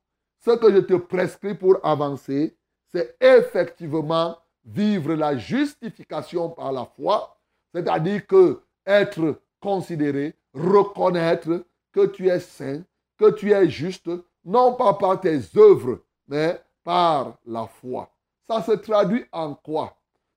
ce 0.45 0.51
que 0.51 0.73
je 0.73 0.79
te 0.79 0.95
prescris 0.95 1.55
pour 1.55 1.77
avancer, 1.85 2.57
c'est 2.93 3.17
effectivement 3.21 4.37
vivre 4.65 5.15
la 5.15 5.37
justification 5.37 6.51
par 6.51 6.73
la 6.73 6.85
foi, 6.85 7.39
c'est-à-dire 7.75 8.27
que 8.27 8.61
être 8.87 9.41
considéré, 9.61 10.35
reconnaître 10.55 11.65
que 11.93 12.07
tu 12.07 12.29
es 12.29 12.41
saint, 12.41 12.83
que 13.19 13.31
tu 13.31 13.53
es 13.53 13.69
juste, 13.69 14.11
non 14.45 14.75
pas 14.75 14.95
par 14.95 15.21
tes 15.21 15.41
œuvres, 15.57 16.01
mais 16.27 16.61
par 16.85 17.39
la 17.47 17.67
foi. 17.67 18.11
Ça 18.47 18.63
se 18.63 18.73
traduit 18.73 19.25
en 19.33 19.55
quoi? 19.55 19.97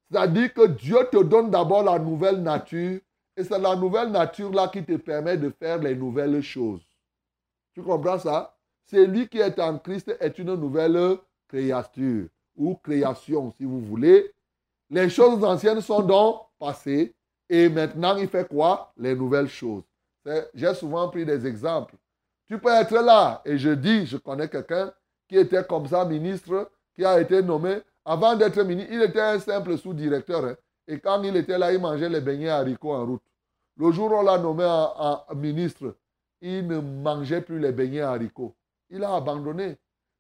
C'est-à-dire 0.10 0.54
que 0.54 0.68
Dieu 0.68 0.98
te 1.12 1.22
donne 1.24 1.50
d'abord 1.50 1.84
la 1.84 1.98
nouvelle 1.98 2.42
nature 2.42 3.00
et 3.38 3.44
c'est 3.44 3.60
la 3.60 3.76
nouvelle 3.76 4.12
nature-là 4.12 4.68
qui 4.68 4.84
te 4.84 4.96
permet 4.98 5.38
de 5.38 5.50
faire 5.50 5.80
les 5.80 5.96
nouvelles 5.96 6.42
choses. 6.42 6.86
Tu 7.74 7.82
comprends 7.82 8.20
ça? 8.20 8.56
Celui 8.86 9.28
qui 9.28 9.40
est 9.40 9.60
en 9.60 9.80
Christ 9.80 10.16
est 10.20 10.38
une 10.38 10.56
nouvelle 10.56 11.18
créature 11.48 12.28
ou 12.56 12.76
création, 12.76 13.52
si 13.52 13.66
vous 13.66 13.82
voulez. 13.82 14.32
Les 14.90 15.10
choses 15.10 15.44
anciennes 15.44 15.82
sont 15.82 16.02
donc 16.02 16.42
passées 16.60 17.14
et 17.50 17.70
maintenant 17.70 18.16
il 18.18 18.28
fait 18.28 18.48
quoi? 18.48 18.92
Les 18.98 19.16
nouvelles 19.16 19.50
choses. 19.50 19.84
J'ai 20.54 20.74
souvent 20.74 21.10
pris 21.10 21.26
des 21.26 21.46
exemples. 21.46 21.96
Tu 22.48 22.60
peux 22.60 22.70
être 22.70 22.94
là 22.94 23.42
et 23.46 23.58
je 23.58 23.72
dis, 23.72 24.06
je 24.06 24.18
connais 24.18 24.48
quelqu'un 24.48 24.94
qui 25.28 25.38
était 25.38 25.64
comme 25.64 25.88
ça 25.88 26.06
ministre, 26.06 26.70
qui 26.94 27.04
a 27.04 27.20
été 27.20 27.42
nommé. 27.42 27.80
Avant 28.04 28.36
d'être 28.36 28.62
ministre, 28.64 28.94
il 28.94 29.02
était 29.02 29.22
un 29.22 29.40
simple 29.40 29.78
sous-directeur. 29.78 30.46
Hein. 30.46 30.56
Et 30.88 31.00
quand 31.00 31.22
il 31.24 31.36
était 31.36 31.58
là, 31.58 31.74
il 31.74 31.80
mangeait 31.80 32.10
les 32.10 32.22
beignets 32.22 32.50
haricots 32.50 32.94
en 32.94 33.06
route. 33.06 33.24
Le 33.78 33.92
jour 33.92 34.12
où 34.12 34.16
on 34.16 34.22
l'a 34.22 34.38
nommé 34.38 34.66
ministre, 35.36 35.96
il 36.42 36.68
ne 36.68 36.80
mangeait 36.80 37.42
plus 37.42 37.60
les 37.60 37.72
beignets 37.72 38.02
haricots. 38.02 38.54
Il 38.90 39.04
a 39.04 39.16
abandonné. 39.16 39.78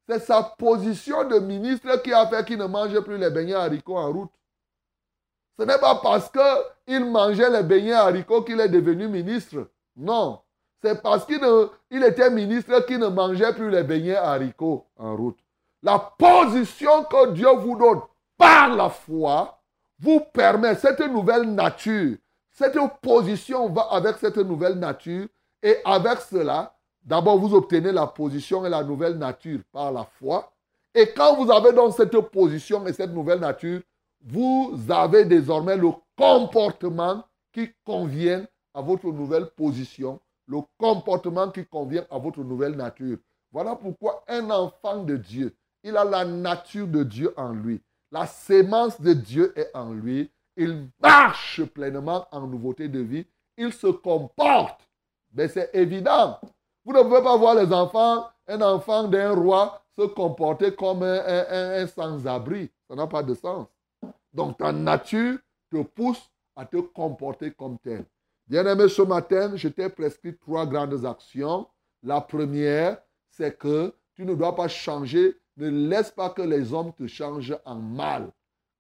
C'est 0.08 0.20
sa 0.20 0.44
position 0.44 1.28
de 1.28 1.40
ministre 1.40 2.02
qui 2.04 2.14
a 2.14 2.28
fait 2.28 2.46
qu'il 2.46 2.60
ne 2.60 2.66
mangeait 2.66 3.02
plus 3.02 3.18
les 3.18 3.32
beignets 3.32 3.56
haricots 3.56 3.98
en 3.98 4.12
route. 4.12 4.32
Ce 5.58 5.64
n'est 5.64 5.80
pas 5.80 5.96
parce 5.96 6.30
qu'il 6.30 7.06
mangeait 7.06 7.50
les 7.50 7.64
beignets 7.64 7.94
haricots 7.94 8.44
qu'il 8.44 8.60
est 8.60 8.70
devenu 8.70 9.08
ministre. 9.08 9.68
Non. 9.96 10.42
C'est 10.84 11.02
parce 11.02 11.26
qu'il 11.26 12.04
était 12.04 12.30
ministre 12.30 12.86
qu'il 12.86 13.00
ne 13.00 13.08
mangeait 13.08 13.54
plus 13.54 13.72
les 13.72 13.84
beignets 13.84 14.18
haricots 14.18 14.86
en 14.98 15.16
route. 15.16 15.40
La 15.82 15.98
position 15.98 17.04
que 17.06 17.32
Dieu 17.32 17.50
vous 17.56 17.78
donne 17.78 18.02
par 18.38 18.76
la 18.76 18.90
foi 18.90 19.60
vous 20.00 20.20
permet 20.20 20.76
cette 20.76 21.00
nouvelle 21.00 21.54
nature. 21.54 22.18
Cette 22.52 22.78
position 23.02 23.70
va 23.70 23.88
avec 23.92 24.18
cette 24.18 24.38
nouvelle 24.38 24.76
nature 24.76 25.28
et 25.64 25.78
avec 25.84 26.20
cela, 26.20 26.75
d'abord 27.06 27.38
vous 27.38 27.56
obtenez 27.56 27.92
la 27.92 28.08
position 28.08 28.66
et 28.66 28.70
la 28.70 28.84
nouvelle 28.84 29.18
nature 29.18 29.60
par 29.72 29.92
la 29.92 30.04
foi. 30.04 30.52
Et 30.94 31.14
quand 31.16 31.36
vous 31.36 31.52
avez 31.52 31.72
donc 31.74 31.94
cette 31.94 32.18
position 32.20 32.86
et 32.88 32.94
cette 32.94 33.12
nouvelle 33.12 33.40
nature, 33.40 33.82
vous 34.26 34.74
avez 34.90 35.26
désormais 35.26 35.78
le 35.78 35.92
comportement 36.18 37.24
qui 37.54 37.70
convient 37.86 38.46
à 38.74 38.82
votre 38.82 39.08
nouvelle 39.08 39.48
position 39.52 40.20
le 40.48 40.60
comportement 40.78 41.50
qui 41.50 41.66
convient 41.66 42.06
à 42.10 42.18
votre 42.18 42.44
nouvelle 42.44 42.76
nature. 42.76 43.18
Voilà 43.52 43.76
pourquoi 43.76 44.24
un 44.28 44.50
enfant 44.50 45.04
de 45.04 45.18
Dieu, 45.18 45.56
il 45.84 45.96
a 45.98 46.04
la 46.04 46.26
nature 46.26 46.88
de 46.88 47.04
Dieu 47.04 47.34
en 47.38 47.54
lui. 47.54 47.82
La 48.12 48.26
sémence 48.26 49.00
de 49.02 49.14
Dieu 49.14 49.54
est 49.58 49.72
en 49.74 49.92
lui. 49.94 50.32
Il 50.58 50.90
marche 51.02 51.64
pleinement 51.66 52.28
en 52.32 52.48
nouveauté 52.48 52.88
de 52.88 53.00
vie. 53.00 53.26
Il 53.58 53.74
se 53.74 53.88
comporte. 53.88 54.82
Mais 55.34 55.48
c'est 55.48 55.70
évident. 55.74 56.40
Vous 56.86 56.94
ne 56.94 57.02
pouvez 57.02 57.24
pas 57.24 57.36
voir 57.36 57.56
les 57.56 57.74
enfants 57.74 58.28
un 58.48 58.62
enfant 58.62 59.08
d'un 59.08 59.34
roi 59.34 59.82
se 59.98 60.04
comporter 60.06 60.76
comme 60.76 61.04
un, 61.04 61.88
sans-abri. 61.88 62.70
Ça 62.88 62.96
n'a 62.96 63.08
pas 63.08 63.24
de 63.24 63.34
sens. 63.34 63.68
Donc 64.34 64.58
ta 64.58 64.72
nature 64.72 65.40
te 65.72 65.82
pousse 65.82 66.30
à 66.56 66.66
te 66.66 66.78
comporter 66.78 67.52
comme 67.52 67.80
tel. 67.80 68.06
Bien-aimé, 68.48 68.88
ce 68.88 69.02
matin, 69.02 69.56
je 69.56 69.68
t'ai 69.68 69.90
prescrit 69.90 70.38
trois 70.38 70.66
grandes 70.66 71.06
actions. 71.06 71.68
La 72.04 72.22
première, 72.22 73.02
c'est 73.30 73.58
que 73.58 73.94
tu 74.14 74.24
ne 74.24 74.36
dois 74.36 74.56
pas 74.56 74.68
changer. 74.68 75.36
Ne 75.58 75.70
laisse 75.70 76.12
pas 76.12 76.30
que 76.30 76.42
les 76.42 76.74
hommes 76.74 76.94
te 76.94 77.08
changent 77.08 77.58
en 77.66 77.76
mal. 77.76 78.30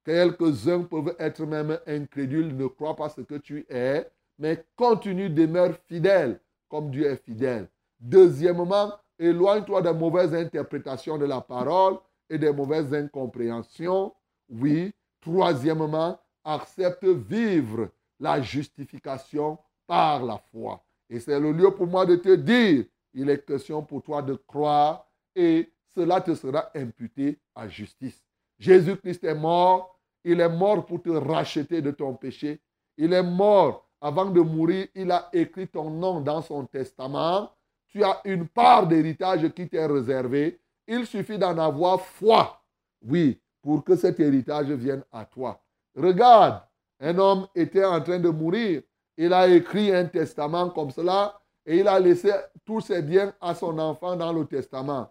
Quelques-uns 0.04 0.84
peuvent 0.84 1.16
être 1.18 1.44
même 1.46 1.80
incrédules, 1.88 2.56
ne 2.56 2.68
croient 2.68 2.96
pas 2.96 3.10
ce 3.10 3.22
que 3.22 3.36
tu 3.36 3.66
es, 3.70 4.08
mais 4.38 4.64
continue, 4.76 5.30
demeure 5.30 5.74
fidèle 5.88 6.40
comme 6.70 6.92
Dieu 6.92 7.08
est 7.08 7.24
fidèle. 7.24 7.68
Deuxièmement, 8.00 8.94
éloigne-toi 9.18 9.82
des 9.82 9.94
mauvaises 9.94 10.34
interprétations 10.34 11.18
de 11.18 11.26
la 11.26 11.42
parole 11.42 11.98
et 12.30 12.38
des 12.38 12.52
mauvaises 12.52 12.94
incompréhensions. 12.94 14.14
Oui. 14.50 14.94
Troisièmement, 15.22 16.20
accepte 16.44 17.04
vivre 17.04 17.90
la 18.20 18.42
justification 18.42 19.58
par 19.88 20.24
la 20.24 20.38
foi. 20.52 20.84
Et 21.10 21.20
c'est 21.20 21.40
le 21.40 21.52
lieu 21.52 21.72
pour 21.72 21.88
moi 21.88 22.06
de 22.06 22.16
te 22.16 22.36
dire, 22.36 22.86
il 23.14 23.30
est 23.30 23.46
question 23.46 23.82
pour 23.82 24.04
toi 24.04 24.22
de 24.22 24.36
croire 24.36 25.08
et 25.36 25.72
cela 25.94 26.22
te 26.22 26.36
sera 26.36 26.70
imputé 26.76 27.40
à 27.56 27.68
justice. 27.68 28.22
Jésus-Christ 28.60 29.24
est 29.24 29.36
mort, 29.36 30.00
il 30.24 30.40
est 30.40 30.50
mort 30.50 30.86
pour 30.86 31.02
te 31.02 31.10
racheter 31.10 31.82
de 31.82 31.92
ton 31.92 32.14
péché. 32.14 32.62
Il 32.98 33.14
est 33.14 33.24
mort 33.24 33.88
avant 34.02 34.26
de 34.26 34.42
mourir, 34.42 34.88
il 34.96 35.12
a 35.12 35.30
écrit 35.34 35.68
ton 35.68 35.90
nom 35.90 36.22
dans 36.22 36.42
son 36.42 36.66
testament. 36.66 37.52
Tu 37.96 38.04
as 38.04 38.20
une 38.26 38.46
part 38.46 38.88
d'héritage 38.88 39.48
qui 39.54 39.70
t'est 39.70 39.86
réservée. 39.86 40.60
Il 40.86 41.06
suffit 41.06 41.38
d'en 41.38 41.58
avoir 41.58 42.02
foi, 42.02 42.62
oui, 43.02 43.40
pour 43.62 43.86
que 43.86 43.96
cet 43.96 44.20
héritage 44.20 44.70
vienne 44.72 45.02
à 45.14 45.24
toi. 45.24 45.64
Regarde, 45.96 46.60
un 47.00 47.18
homme 47.18 47.48
était 47.56 47.86
en 47.86 48.02
train 48.02 48.20
de 48.20 48.28
mourir. 48.28 48.82
Il 49.16 49.32
a 49.32 49.48
écrit 49.48 49.96
un 49.96 50.04
testament 50.08 50.72
comme 50.72 50.92
cela 50.92 51.40
et 51.66 51.78
il 51.80 51.88
a 51.88 51.98
laissé 51.98 52.34
tous 52.66 52.82
ses 52.82 53.02
biens 53.02 53.34
à 53.40 53.56
son 53.56 53.80
enfant 53.80 54.18
dans 54.18 54.34
le 54.34 54.46
testament. 54.46 55.10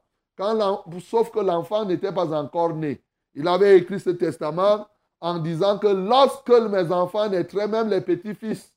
Sauf 1.00 1.30
que 1.30 1.40
l'enfant 1.40 1.86
n'était 1.86 2.12
pas 2.12 2.38
encore 2.38 2.74
né. 2.74 3.02
Il 3.34 3.48
avait 3.48 3.78
écrit 3.78 3.98
ce 3.98 4.10
testament 4.10 4.86
en 5.22 5.38
disant 5.38 5.78
que 5.78 5.86
lorsque 5.86 6.50
mes 6.50 6.92
enfants 6.92 7.30
naîtraient, 7.30 7.66
même 7.66 7.88
les 7.88 8.02
petits-fils, 8.02 8.74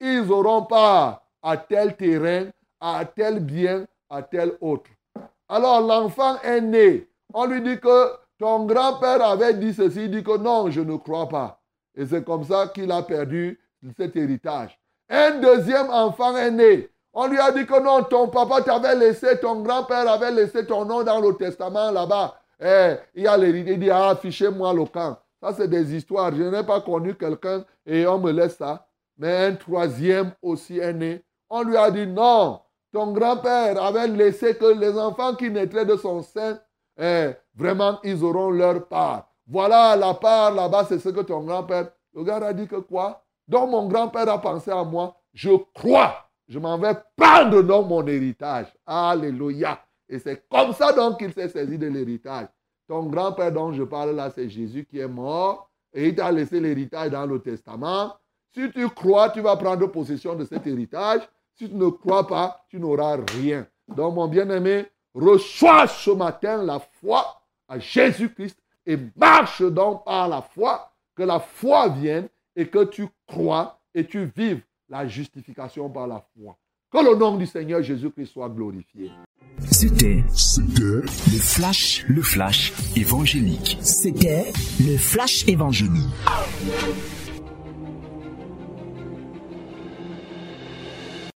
ils 0.00 0.32
auront 0.32 0.64
pas 0.64 1.22
à 1.42 1.58
tel 1.58 1.98
terrain, 1.98 2.46
à 2.82 3.04
tel 3.04 3.40
bien, 3.40 3.86
à 4.10 4.22
tel 4.22 4.52
autre. 4.60 4.90
Alors 5.48 5.80
l'enfant 5.80 6.38
est 6.42 6.60
né. 6.60 7.08
On 7.32 7.46
lui 7.46 7.62
dit 7.62 7.78
que 7.78 8.10
ton 8.38 8.66
grand-père 8.66 9.24
avait 9.24 9.54
dit 9.54 9.72
ceci, 9.72 10.04
il 10.04 10.10
dit 10.10 10.24
que 10.24 10.36
non, 10.36 10.70
je 10.70 10.80
ne 10.80 10.96
crois 10.96 11.28
pas. 11.28 11.60
Et 11.94 12.04
c'est 12.04 12.24
comme 12.24 12.44
ça 12.44 12.68
qu'il 12.74 12.90
a 12.90 13.02
perdu 13.02 13.60
cet 13.96 14.16
héritage. 14.16 14.78
Un 15.08 15.38
deuxième 15.38 15.90
enfant 15.90 16.36
est 16.36 16.50
né. 16.50 16.88
On 17.12 17.26
lui 17.28 17.38
a 17.38 17.52
dit 17.52 17.66
que 17.66 17.80
non, 17.80 18.02
ton 18.04 18.28
papa 18.28 18.62
t'avait 18.62 18.96
laissé, 18.96 19.38
ton 19.38 19.60
grand-père 19.62 20.10
avait 20.10 20.32
laissé 20.32 20.66
ton 20.66 20.84
nom 20.84 21.02
dans 21.04 21.20
le 21.20 21.36
testament 21.36 21.90
là-bas. 21.90 22.34
Eh, 22.60 22.94
il 23.14 23.28
a 23.28 23.36
l'héritage. 23.36 23.74
Il 23.74 23.80
dit, 23.80 23.90
ah, 23.90 24.10
affichez-moi 24.10 24.72
le 24.72 24.86
camp. 24.86 25.18
Ça, 25.40 25.52
c'est 25.52 25.68
des 25.68 25.94
histoires. 25.94 26.34
Je 26.34 26.42
n'ai 26.44 26.62
pas 26.62 26.80
connu 26.80 27.14
quelqu'un 27.14 27.64
et 27.84 28.06
on 28.06 28.18
me 28.18 28.32
laisse 28.32 28.56
ça. 28.56 28.86
Mais 29.18 29.46
un 29.46 29.54
troisième 29.54 30.32
aussi 30.40 30.78
est 30.78 30.92
né. 30.94 31.22
On 31.50 31.62
lui 31.62 31.76
a 31.76 31.90
dit, 31.90 32.06
non, 32.06 32.60
ton 32.92 33.12
grand-père 33.12 33.82
avait 33.82 34.08
laissé 34.08 34.54
que 34.54 34.78
les 34.78 34.98
enfants 34.98 35.34
qui 35.34 35.50
naîtraient 35.50 35.86
de 35.86 35.96
son 35.96 36.22
sein, 36.22 36.58
eh, 36.98 37.30
vraiment, 37.54 37.98
ils 38.04 38.22
auront 38.22 38.50
leur 38.50 38.86
part. 38.86 39.28
Voilà 39.46 39.96
la 39.96 40.14
part 40.14 40.52
là-bas, 40.52 40.84
c'est 40.88 40.98
ce 40.98 41.08
que 41.08 41.20
ton 41.20 41.40
grand-père. 41.40 41.90
Le 42.14 42.22
gars 42.22 42.36
a 42.36 42.52
dit 42.52 42.68
que 42.68 42.76
quoi? 42.76 43.24
Donc 43.48 43.70
mon 43.70 43.88
grand-père 43.88 44.28
a 44.28 44.40
pensé 44.40 44.70
à 44.70 44.84
moi. 44.84 45.16
Je 45.32 45.50
crois. 45.74 46.14
Je 46.46 46.58
m'en 46.58 46.78
vais 46.78 46.94
prendre 47.16 47.62
donc 47.62 47.88
mon 47.88 48.06
héritage. 48.06 48.66
Alléluia. 48.86 49.80
Et 50.08 50.18
c'est 50.18 50.46
comme 50.48 50.72
ça 50.74 50.92
donc 50.92 51.18
qu'il 51.18 51.32
s'est 51.32 51.48
saisi 51.48 51.78
de 51.78 51.86
l'héritage. 51.86 52.48
Ton 52.86 53.04
grand-père 53.04 53.52
dont 53.52 53.72
je 53.72 53.82
parle 53.84 54.10
là, 54.10 54.30
c'est 54.30 54.48
Jésus 54.48 54.84
qui 54.84 54.98
est 54.98 55.08
mort. 55.08 55.70
Et 55.94 56.08
il 56.08 56.14
t'a 56.14 56.30
laissé 56.30 56.60
l'héritage 56.60 57.10
dans 57.10 57.26
le 57.26 57.38
testament. 57.38 58.14
Si 58.54 58.70
tu 58.70 58.88
crois, 58.90 59.30
tu 59.30 59.40
vas 59.40 59.56
prendre 59.56 59.86
possession 59.86 60.34
de 60.34 60.44
cet 60.44 60.66
héritage. 60.66 61.22
Si 61.56 61.68
tu 61.68 61.74
ne 61.74 61.88
crois 61.88 62.26
pas, 62.26 62.64
tu 62.68 62.78
n'auras 62.78 63.18
rien. 63.36 63.66
Donc, 63.88 64.14
mon 64.14 64.28
bien-aimé, 64.28 64.86
reçois 65.14 65.86
ce 65.86 66.10
matin 66.10 66.62
la 66.62 66.80
foi 67.00 67.42
à 67.68 67.78
Jésus-Christ 67.78 68.58
et 68.86 68.98
marche 69.16 69.62
donc 69.62 70.04
par 70.04 70.28
la 70.28 70.42
foi, 70.42 70.92
que 71.14 71.22
la 71.22 71.40
foi 71.40 71.88
vienne 71.88 72.28
et 72.56 72.66
que 72.66 72.84
tu 72.84 73.06
crois 73.26 73.80
et 73.94 74.06
tu 74.06 74.30
vives 74.36 74.62
la 74.88 75.06
justification 75.06 75.88
par 75.88 76.06
la 76.06 76.24
foi. 76.34 76.56
Que 76.90 76.98
le 76.98 77.16
nom 77.16 77.36
du 77.36 77.46
Seigneur 77.46 77.82
Jésus-Christ 77.82 78.32
soit 78.32 78.50
glorifié. 78.50 79.10
C'était, 79.70 80.22
le 80.76 81.02
flash, 81.38 82.04
le 82.08 82.20
flash 82.20 82.72
évangélique. 82.96 83.78
C'était 83.80 84.52
le 84.80 84.98
flash 84.98 85.46
évangélique. 85.48 86.10